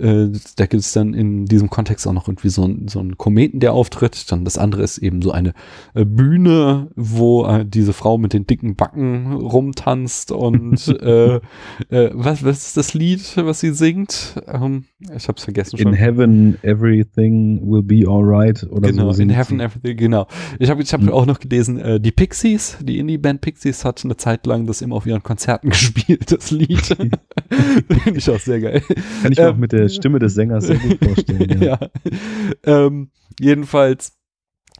[0.00, 3.18] äh, da gibt es dann in diesem Kontext auch noch irgendwie so, ein, so einen
[3.18, 4.30] Kometen, der auftritt.
[4.32, 5.52] Dann das andere ist eben so eine
[5.94, 12.44] äh, Bühne, wo äh, diese Frau mit den dicken Backen rumtanzt und äh, äh, was,
[12.44, 14.34] was ist das Lied, was sie singt?
[14.46, 14.84] Ähm,
[15.14, 15.88] ich hab's vergessen schon.
[15.88, 19.22] In Heaven Everything Will Be Alright oder genau, so.
[19.22, 19.64] In Heaven sie.
[19.64, 20.26] Everything, genau.
[20.58, 21.10] Ich habe ich hab hm.
[21.10, 24.96] auch noch gelesen, äh, die Pixies, die Indie-Band Pixies hat eine Zeit lang das immer
[24.96, 26.80] auf ihren Konzerten gespielt, das Lied.
[26.86, 28.82] Finde ich auch sehr geil.
[29.22, 31.40] Kann ich ähm, auch mit der Stimme des Sängers sehr gut vorstellen.
[31.60, 31.78] Ja.
[31.78, 32.86] ja.
[32.86, 34.16] Ähm, jedenfalls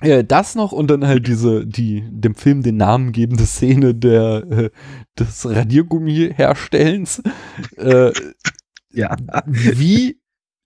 [0.01, 4.45] äh, das noch und dann halt diese, die dem Film den Namen gebende Szene der
[4.51, 4.71] äh,
[5.19, 7.23] des Radiergummi-Herstellens.
[7.77, 8.13] Äh,
[8.93, 9.17] ja.
[9.47, 10.20] Wie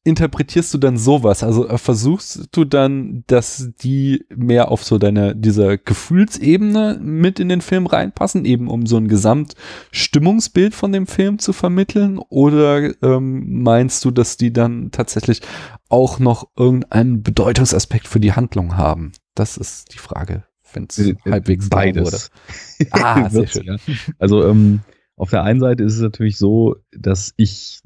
[0.04, 1.42] interpretierst du dann sowas?
[1.42, 7.48] Also äh, versuchst du dann, dass die mehr auf so deine, dieser Gefühlsebene mit in
[7.48, 12.18] den Film reinpassen, eben um so ein Gesamtstimmungsbild von dem Film zu vermitteln?
[12.18, 15.40] Oder ähm, meinst du, dass die dann tatsächlich
[15.88, 19.12] auch noch irgendeinen Bedeutungsaspekt für die Handlung haben?
[19.34, 20.44] Das ist die Frage,
[20.74, 22.30] wenn es äh, halbwegs beides.
[22.90, 23.64] ah, sehr schön.
[23.64, 23.76] Ja.
[24.18, 24.80] Also ähm,
[25.24, 27.80] auf der einen Seite ist es natürlich so, dass ich,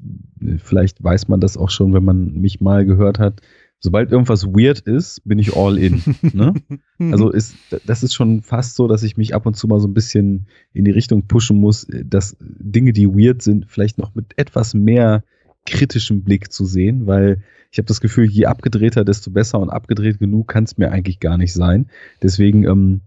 [0.57, 3.39] vielleicht weiß man das auch schon, wenn man mich mal gehört hat,
[3.79, 6.03] sobald irgendwas weird ist, bin ich all in.
[6.33, 6.53] ne?
[6.99, 9.87] Also ist, das ist schon fast so, dass ich mich ab und zu mal so
[9.87, 14.37] ein bisschen in die Richtung pushen muss, dass Dinge, die weird sind, vielleicht noch mit
[14.37, 15.23] etwas mehr
[15.65, 20.19] kritischem Blick zu sehen, weil ich habe das Gefühl, je abgedrehter, desto besser und abgedreht
[20.19, 21.89] genug kann es mir eigentlich gar nicht sein.
[22.21, 22.99] Deswegen ähm,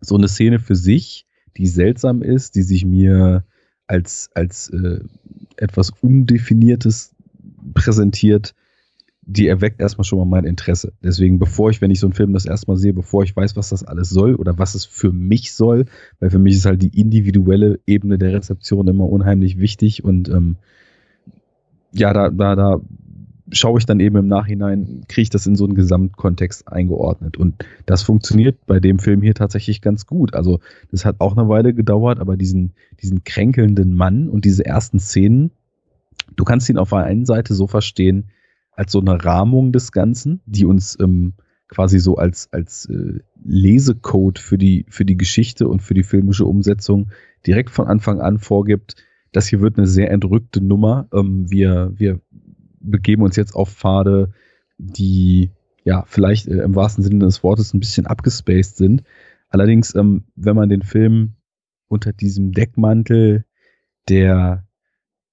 [0.00, 1.26] so eine Szene für sich
[1.58, 3.44] die seltsam ist, die sich mir
[3.88, 5.00] als, als äh,
[5.56, 7.14] etwas Undefiniertes
[7.74, 8.54] präsentiert,
[9.22, 10.92] die erweckt erstmal schon mal mein Interesse.
[11.02, 13.68] Deswegen, bevor ich, wenn ich so einen Film das erstmal sehe, bevor ich weiß, was
[13.70, 15.84] das alles soll oder was es für mich soll,
[16.18, 20.56] weil für mich ist halt die individuelle Ebene der Rezeption immer unheimlich wichtig und ähm,
[21.92, 22.80] ja, da, da, da
[23.50, 27.36] schaue ich dann eben im Nachhinein, kriege ich das in so einen Gesamtkontext eingeordnet.
[27.36, 30.34] Und das funktioniert bei dem Film hier tatsächlich ganz gut.
[30.34, 32.72] Also das hat auch eine Weile gedauert, aber diesen,
[33.02, 35.50] diesen kränkelnden Mann und diese ersten Szenen,
[36.36, 38.30] du kannst ihn auf der einen Seite so verstehen,
[38.72, 41.34] als so eine Rahmung des Ganzen, die uns ähm,
[41.68, 46.44] quasi so als, als äh, Lesecode für die, für die Geschichte und für die filmische
[46.44, 47.10] Umsetzung
[47.46, 48.96] direkt von Anfang an vorgibt,
[49.32, 51.08] das hier wird eine sehr entrückte Nummer.
[51.12, 52.20] Ähm, wir, wir
[52.80, 54.32] begeben uns jetzt auf Pfade,
[54.78, 55.50] die
[55.84, 59.02] ja vielleicht äh, im wahrsten Sinne des Wortes ein bisschen abgespaced sind.
[59.48, 61.34] Allerdings, ähm, wenn man den Film
[61.88, 63.44] unter diesem Deckmantel
[64.08, 64.66] der,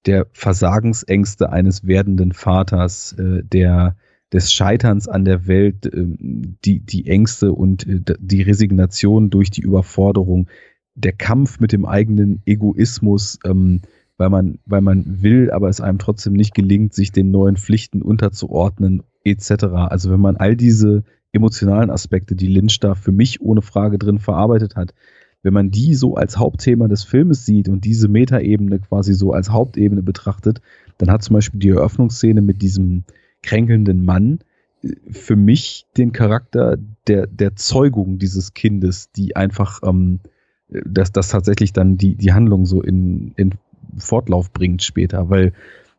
[0.06, 3.96] der Versagensängste eines werdenden Vaters, äh, der
[4.32, 9.62] des Scheiterns an der Welt, äh, die, die Ängste und äh, die Resignation durch die
[9.62, 10.48] Überforderung,
[10.94, 13.82] der Kampf mit dem eigenen Egoismus, ähm,
[14.18, 18.02] weil man, weil man will, aber es einem trotzdem nicht gelingt, sich den neuen Pflichten
[18.02, 19.64] unterzuordnen, etc.
[19.88, 24.18] Also wenn man all diese emotionalen Aspekte, die Lynch da für mich ohne Frage drin
[24.18, 24.94] verarbeitet hat,
[25.42, 29.50] wenn man die so als Hauptthema des Filmes sieht und diese Metaebene quasi so als
[29.50, 30.60] Hauptebene betrachtet,
[30.98, 33.04] dann hat zum Beispiel die Eröffnungsszene mit diesem
[33.42, 34.40] kränkelnden Mann
[34.82, 40.20] äh, für mich den Charakter der, der Zeugung dieses Kindes, die einfach, ähm,
[40.68, 43.54] dass das tatsächlich dann die, die Handlung so in, in
[43.96, 45.52] Fortlauf bringt später, weil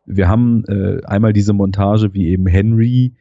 [0.06, 3.14] wir haben äh, einmal diese Montage, wie eben Henry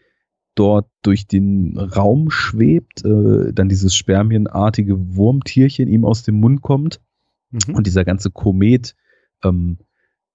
[0.55, 7.01] dort durch den Raum schwebt, äh, dann dieses spermienartige Wurmtierchen ihm aus dem Mund kommt
[7.51, 7.76] mhm.
[7.76, 8.95] und dieser ganze Komet
[9.43, 9.78] ähm,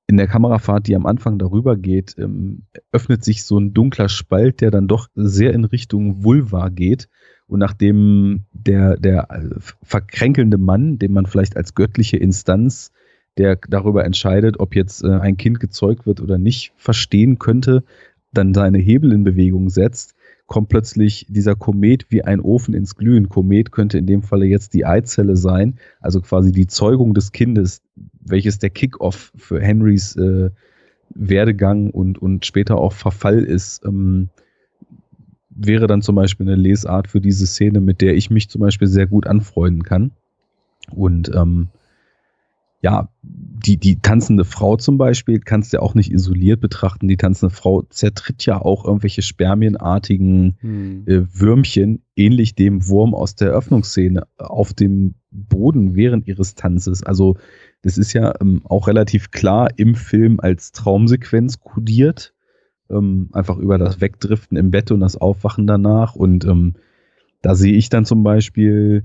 [0.07, 4.61] in der Kamerafahrt, die am Anfang darüber geht, ähm, öffnet sich so ein dunkler Spalt,
[4.61, 7.09] der dann doch sehr in Richtung Vulva geht.
[7.47, 12.93] Und nachdem der, der äh, verkränkelnde Mann, den man vielleicht als göttliche Instanz
[13.39, 17.85] der darüber entscheidet, ob jetzt äh, ein Kind gezeugt wird oder nicht, verstehen könnte,
[18.33, 20.15] dann seine Hebel in Bewegung setzt,
[20.47, 23.29] kommt plötzlich dieser Komet wie ein Ofen ins Glühen.
[23.29, 27.83] Komet könnte in dem Falle jetzt die Eizelle sein, also quasi die Zeugung des Kindes,
[28.21, 30.51] welches der Kickoff für Henrys äh,
[31.15, 33.85] Werdegang und, und später auch Verfall ist.
[33.85, 34.29] Ähm,
[35.51, 38.89] wäre dann zum Beispiel eine Lesart für diese Szene, mit der ich mich zum Beispiel
[38.89, 40.13] sehr gut anfreunden kann.
[40.91, 41.69] Und ähm,
[42.83, 47.07] ja, die, die tanzende Frau zum Beispiel kannst du ja auch nicht isoliert betrachten.
[47.07, 51.05] Die tanzende Frau zertritt ja auch irgendwelche spermienartigen hm.
[51.07, 57.05] äh, Würmchen, ähnlich dem Wurm aus der Eröffnungsszene, auf dem Boden während ihres Tanzes.
[57.05, 57.37] Also
[57.83, 62.35] das ist ja ähm, auch relativ klar im Film als Traumsequenz kodiert.
[62.91, 66.17] Ähm, einfach über das Wegdriften im Bett und das Aufwachen danach.
[66.17, 66.75] Und ähm,
[67.43, 69.05] da sehe ich dann zum Beispiel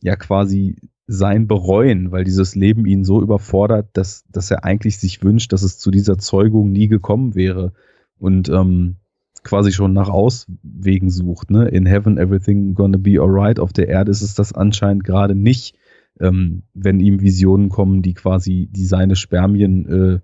[0.00, 0.76] ja quasi
[1.12, 5.62] sein bereuen, weil dieses Leben ihn so überfordert, dass, dass er eigentlich sich wünscht, dass
[5.62, 7.72] es zu dieser Zeugung nie gekommen wäre
[8.20, 8.94] und ähm,
[9.42, 11.50] quasi schon nach Auswegen sucht.
[11.50, 11.66] Ne?
[11.66, 13.58] In Heaven everything gonna be alright.
[13.58, 15.74] Auf der Erde ist es das anscheinend gerade nicht,
[16.20, 20.20] ähm, wenn ihm Visionen kommen, die quasi die seine Spermien äh,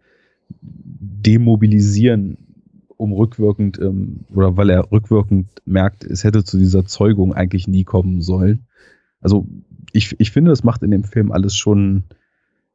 [0.60, 2.38] demobilisieren,
[2.96, 7.82] um rückwirkend ähm, oder weil er rückwirkend merkt, es hätte zu dieser Zeugung eigentlich nie
[7.82, 8.66] kommen sollen.
[9.20, 9.48] Also
[9.96, 12.04] ich, ich finde, es macht in dem Film alles schon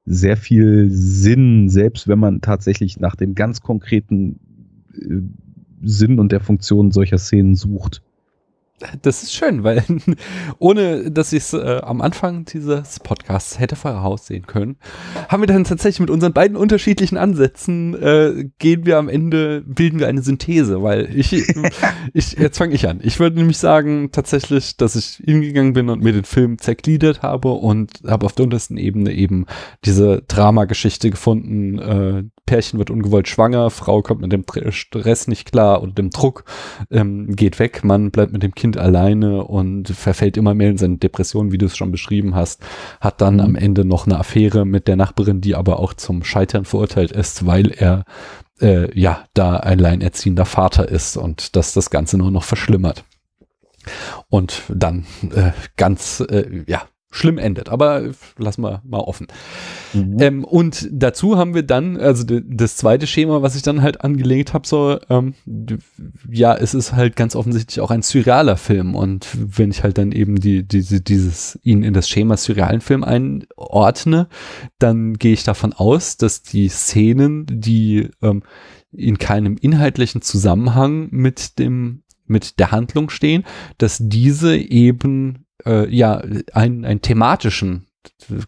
[0.06, 4.40] sehr viel Sinn, selbst wenn man tatsächlich nach dem ganz konkreten
[4.94, 5.22] äh,
[5.84, 8.02] Sinn und der Funktion solcher Szenen sucht.
[9.02, 9.84] Das ist schön, weil
[10.60, 14.78] ohne dass ich es äh, am Anfang dieses Podcasts hätte voraussehen können,
[15.30, 20.00] haben wir dann tatsächlich mit unseren beiden unterschiedlichen Ansätzen äh, gehen wir am Ende, bilden
[20.00, 21.34] wir eine Synthese, weil ich,
[22.14, 23.00] ich jetzt fange ich an.
[23.04, 27.52] Ich würde nämlich sagen tatsächlich, dass ich hingegangen bin und mir den Film zergliedert habe
[27.52, 29.46] und habe auf der untersten Ebene eben
[29.86, 35.82] diese Dramageschichte gefunden, äh, Pärchen wird ungewollt schwanger, Frau kommt mit dem Stress nicht klar
[35.82, 36.44] und dem Druck,
[36.90, 40.98] ähm, geht weg, Mann bleibt mit dem Kind alleine und verfällt immer mehr in seine
[40.98, 42.62] Depression, wie du es schon beschrieben hast,
[43.00, 43.42] hat dann mhm.
[43.42, 47.46] am Ende noch eine Affäre mit der Nachbarin, die aber auch zum Scheitern verurteilt ist,
[47.46, 48.06] weil er
[48.60, 53.04] äh, ja da alleinerziehender Vater ist und dass das Ganze nur noch verschlimmert.
[54.30, 57.70] Und dann äh, ganz, äh, ja, schlimm endet.
[57.70, 59.28] Aber lassen wir mal offen.
[59.93, 60.18] Mhm.
[60.20, 64.53] Ähm, und dazu haben wir dann, also das zweite Schema, was ich dann halt angelegt
[64.53, 65.36] habe, so, ähm,
[66.30, 68.95] ja, es ist halt ganz offensichtlich auch ein surrealer Film.
[68.95, 73.03] Und wenn ich halt dann eben die, diese, dieses, ihn in das Schema surrealen Film
[73.03, 74.28] einordne,
[74.80, 78.43] dann gehe ich davon aus, dass die Szenen, die ähm,
[78.93, 83.43] in keinem inhaltlichen Zusammenhang mit dem mit der Handlung stehen,
[83.78, 86.22] dass diese eben äh, ja
[86.53, 87.88] einen, einen thematischen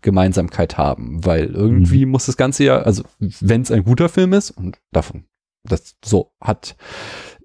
[0.01, 2.11] Gemeinsamkeit haben, weil irgendwie mhm.
[2.11, 5.25] muss das Ganze ja, also wenn es ein guter Film ist und davon,
[5.63, 6.75] das so hat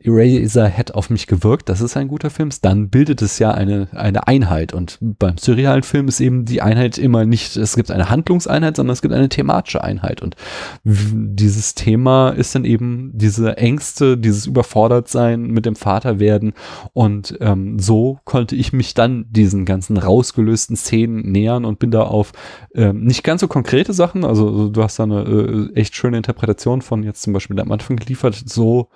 [0.01, 3.89] Eraserhead auf mich gewirkt, dass es ein guter Film ist, dann bildet es ja eine,
[3.93, 4.73] eine Einheit.
[4.73, 8.93] Und beim surrealen Film ist eben die Einheit immer nicht, es gibt eine Handlungseinheit, sondern
[8.93, 10.23] es gibt eine thematische Einheit.
[10.23, 10.37] Und
[10.85, 16.53] dieses Thema ist dann eben diese Ängste, dieses Überfordertsein mit dem Vater werden.
[16.93, 22.03] Und ähm, so konnte ich mich dann diesen ganzen rausgelösten Szenen nähern und bin da
[22.03, 22.33] auf
[22.75, 26.83] ähm, nicht ganz so konkrete Sachen, also du hast da eine äh, echt schöne Interpretation
[26.83, 28.89] von jetzt zum Beispiel am Anfang geliefert, so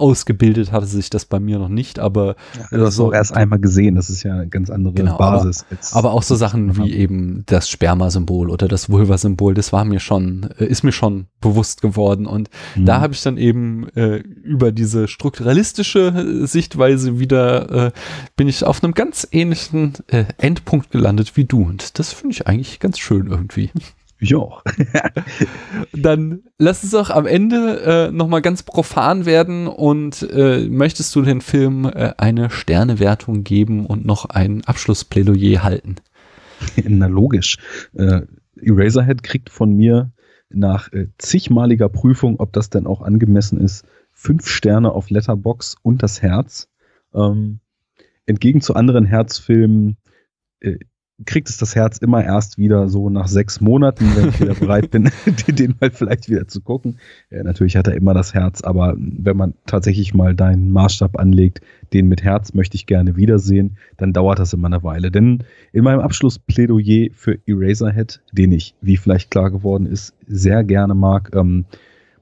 [0.00, 3.32] ausgebildet hatte sich das bei mir noch nicht, aber ja, du hast so, auch erst
[3.32, 5.64] einmal gesehen, das ist ja eine ganz andere genau, Basis.
[5.92, 10.00] Aber, aber, auch so Sachen wie eben das Sperma-Symbol oder das Vulva-Symbol, das war mir
[10.00, 12.86] schon, äh, ist mir schon bewusst geworden und mhm.
[12.86, 17.92] da habe ich dann eben äh, über diese strukturalistische Sichtweise wieder, äh,
[18.36, 22.46] bin ich auf einem ganz ähnlichen äh, Endpunkt gelandet wie du und das finde ich
[22.46, 23.70] eigentlich ganz schön irgendwie.
[24.20, 24.62] Ich auch.
[25.92, 31.22] Dann lass es doch am Ende äh, nochmal ganz profan werden und äh, möchtest du
[31.22, 35.96] den Film äh, eine Sternewertung geben und noch ein Abschlussplädoyer halten?
[36.84, 37.56] Na logisch.
[37.94, 38.22] Äh,
[38.60, 40.12] Eraserhead kriegt von mir
[40.50, 46.02] nach äh, zigmaliger Prüfung, ob das denn auch angemessen ist, fünf Sterne auf Letterbox und
[46.02, 46.68] das Herz.
[47.14, 47.60] Ähm,
[48.26, 49.96] entgegen zu anderen Herzfilmen
[50.60, 50.76] äh,
[51.26, 54.90] kriegt es das Herz immer erst wieder so nach sechs Monaten, wenn ich wieder bereit
[54.90, 55.10] bin,
[55.48, 56.98] den mal vielleicht wieder zu gucken.
[57.30, 61.60] Ja, natürlich hat er immer das Herz, aber wenn man tatsächlich mal deinen Maßstab anlegt,
[61.92, 65.10] den mit Herz möchte ich gerne wiedersehen, dann dauert das immer eine Weile.
[65.10, 70.94] Denn in meinem Abschlussplädoyer für Eraserhead, den ich, wie vielleicht klar geworden ist, sehr gerne
[70.94, 71.64] mag, ähm,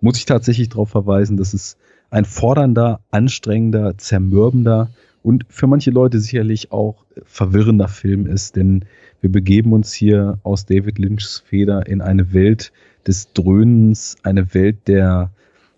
[0.01, 1.77] muss ich tatsächlich darauf verweisen, dass es
[2.11, 4.91] ein fordernder, anstrengender, zermürbender,
[5.29, 8.87] und für manche Leute sicherlich auch verwirrender Film ist, denn
[9.21, 12.73] wir begeben uns hier aus David Lynchs Feder in eine Welt
[13.07, 15.31] des Dröhnens, eine Welt der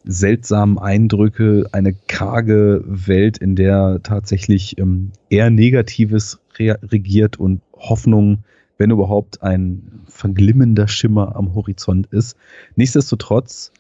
[0.05, 8.45] seltsamen Eindrücke, eine karge Welt, in der tatsächlich ähm, eher Negatives regiert und Hoffnung,
[8.79, 12.37] wenn überhaupt ein verglimmender Schimmer am Horizont ist.
[12.77, 13.73] Nichtsdestotrotz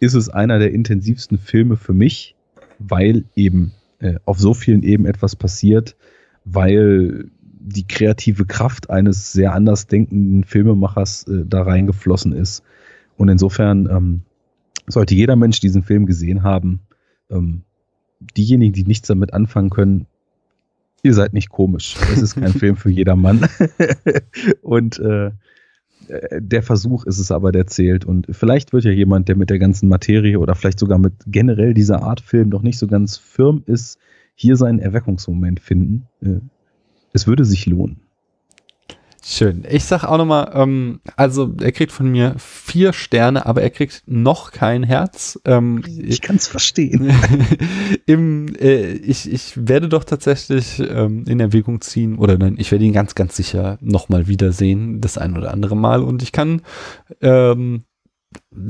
[0.00, 2.34] ist es einer der intensivsten Filme für mich,
[2.78, 5.96] weil eben äh, auf so vielen Ebenen etwas passiert,
[6.44, 12.62] weil die kreative Kraft eines sehr anders denkenden Filmemachers äh, da reingeflossen ist.
[13.16, 14.20] Und insofern ähm,
[14.86, 16.80] sollte jeder Mensch diesen Film gesehen haben.
[17.30, 17.62] Ähm,
[18.36, 20.06] diejenigen, die nichts damit anfangen können,
[21.02, 21.96] ihr seid nicht komisch.
[22.12, 23.46] Es ist kein Film für jedermann.
[24.62, 25.30] Und äh,
[26.08, 28.04] der Versuch ist es aber, der zählt.
[28.04, 31.74] Und vielleicht wird ja jemand, der mit der ganzen Materie oder vielleicht sogar mit generell
[31.74, 33.98] dieser Art Film noch nicht so ganz firm ist,
[34.34, 36.06] hier seinen Erweckungsmoment finden.
[36.22, 36.40] Äh,
[37.12, 38.00] es würde sich lohnen.
[39.30, 39.66] Schön.
[39.68, 44.02] Ich sag auch nochmal, ähm, also er kriegt von mir vier Sterne, aber er kriegt
[44.06, 45.38] noch kein Herz.
[45.44, 47.12] Ähm, ich kann es verstehen.
[48.06, 52.86] Im, äh, ich, ich werde doch tatsächlich ähm, in Erwägung ziehen, oder nein, ich werde
[52.86, 56.02] ihn ganz, ganz sicher nochmal wiedersehen, das ein oder andere Mal.
[56.02, 56.62] Und ich kann
[57.20, 57.84] ähm,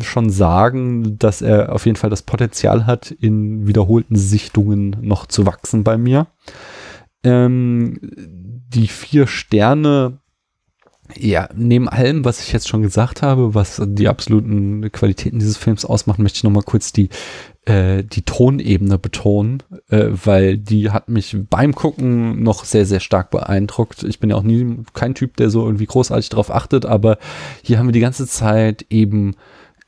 [0.03, 5.47] schon sagen, dass er auf jeden Fall das Potenzial hat, in wiederholten Sichtungen noch zu
[5.47, 6.27] wachsen bei mir.
[7.23, 10.19] Ähm, die vier Sterne
[11.17, 15.85] ja, neben allem, was ich jetzt schon gesagt habe, was die absoluten Qualitäten dieses Films
[15.85, 17.09] ausmacht, möchte ich nochmal kurz die
[17.69, 23.31] äh, die Tonebene betonen, äh, weil die hat mich beim Gucken noch sehr, sehr stark
[23.31, 24.05] beeindruckt.
[24.05, 27.19] Ich bin ja auch nie kein Typ, der so irgendwie großartig drauf achtet, aber
[27.63, 29.35] hier haben wir die ganze Zeit eben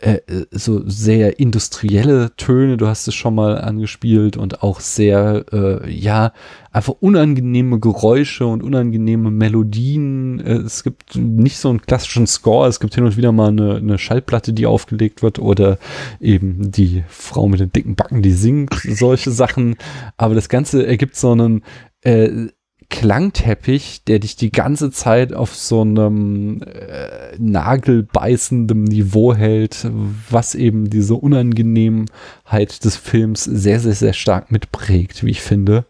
[0.01, 0.21] äh,
[0.51, 6.33] so sehr industrielle Töne, du hast es schon mal angespielt und auch sehr, äh, ja,
[6.73, 10.41] einfach unangenehme Geräusche und unangenehme Melodien.
[10.41, 13.77] Äh, es gibt nicht so einen klassischen Score, es gibt hin und wieder mal eine,
[13.77, 15.79] eine Schallplatte, die aufgelegt wird oder
[16.21, 19.77] eben die Frau mit den dicken Backen, die singt, solche Sachen.
[20.17, 21.63] Aber das Ganze ergibt so einen
[22.03, 22.49] äh,
[22.91, 29.89] Klangteppich, der dich die ganze Zeit auf so einem äh, nagelbeißendem Niveau hält,
[30.29, 35.87] was eben diese Unangenehmheit des Films sehr, sehr, sehr stark mitprägt, wie ich finde.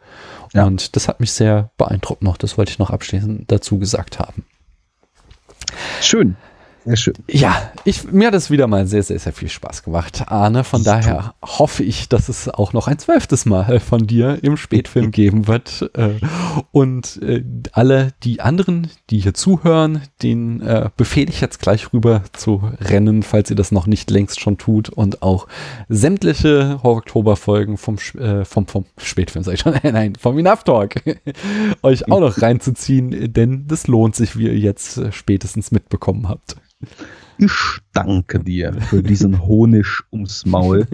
[0.53, 0.67] Ja.
[0.67, 2.37] Und das hat mich sehr beeindruckt noch.
[2.37, 4.45] Das wollte ich noch abschließend dazu gesagt haben.
[6.01, 6.37] Schön.
[6.85, 7.15] Sehr schön.
[7.29, 10.65] Ja, ich, mir hat es wieder mal sehr, sehr, sehr viel Spaß gemacht, Arne.
[10.65, 15.11] Von daher hoffe ich, dass es auch noch ein zwölftes Mal von dir im Spätfilm
[15.11, 15.91] geben wird.
[15.95, 16.15] Äh,
[16.73, 22.23] und äh, alle die anderen, die hier zuhören, den äh, befehle ich jetzt gleich rüber
[22.33, 24.89] zu rennen, falls ihr das noch nicht längst schon tut.
[24.89, 25.49] Und auch
[25.91, 30.95] sämtliche Horror-Oktober-Folgen vom, vom, vom Spätfilm, sag ich schon, nein, vom Enough Talk,
[31.83, 36.57] euch auch noch reinzuziehen, denn das lohnt sich, wie ihr jetzt spätestens mitbekommen habt.
[37.39, 37.53] Ich
[37.93, 40.87] danke dir für diesen Honig ums Maul.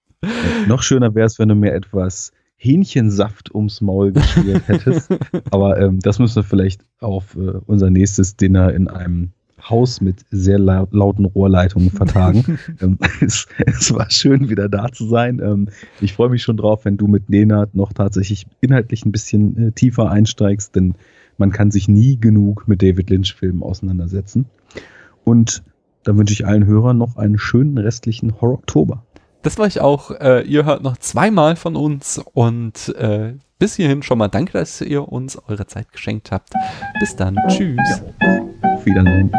[0.68, 5.10] noch schöner wäre es, wenn du mir etwas Hähnchensaft ums Maul geschmiert hättest.
[5.50, 9.32] Aber ähm, das müssen wir vielleicht auf äh, unser nächstes Dinner in einem
[9.68, 12.58] Haus mit sehr laut, lauten Rohrleitungen vertagen.
[12.80, 15.40] ähm, es, es, war schön, wieder da zu sein.
[15.40, 15.68] Ähm,
[16.00, 19.72] ich freue mich schon drauf, wenn du mit Nenad noch tatsächlich inhaltlich ein bisschen äh,
[19.72, 20.94] tiefer einsteigst, denn
[21.38, 24.46] man kann sich nie genug mit David Lynch-Filmen auseinandersetzen.
[25.26, 25.62] Und
[26.04, 29.02] dann wünsche ich allen Hörern noch einen schönen restlichen Horror-Oktober.
[29.42, 30.12] Das war ich auch.
[30.12, 34.80] Äh, ihr hört noch zweimal von uns und äh, bis hierhin schon mal danke, dass
[34.80, 36.52] ihr uns eure Zeit geschenkt habt.
[37.00, 37.36] Bis dann.
[37.48, 38.02] Tschüss.
[38.20, 38.44] Ja.
[38.74, 39.32] Auf Wiedersehen.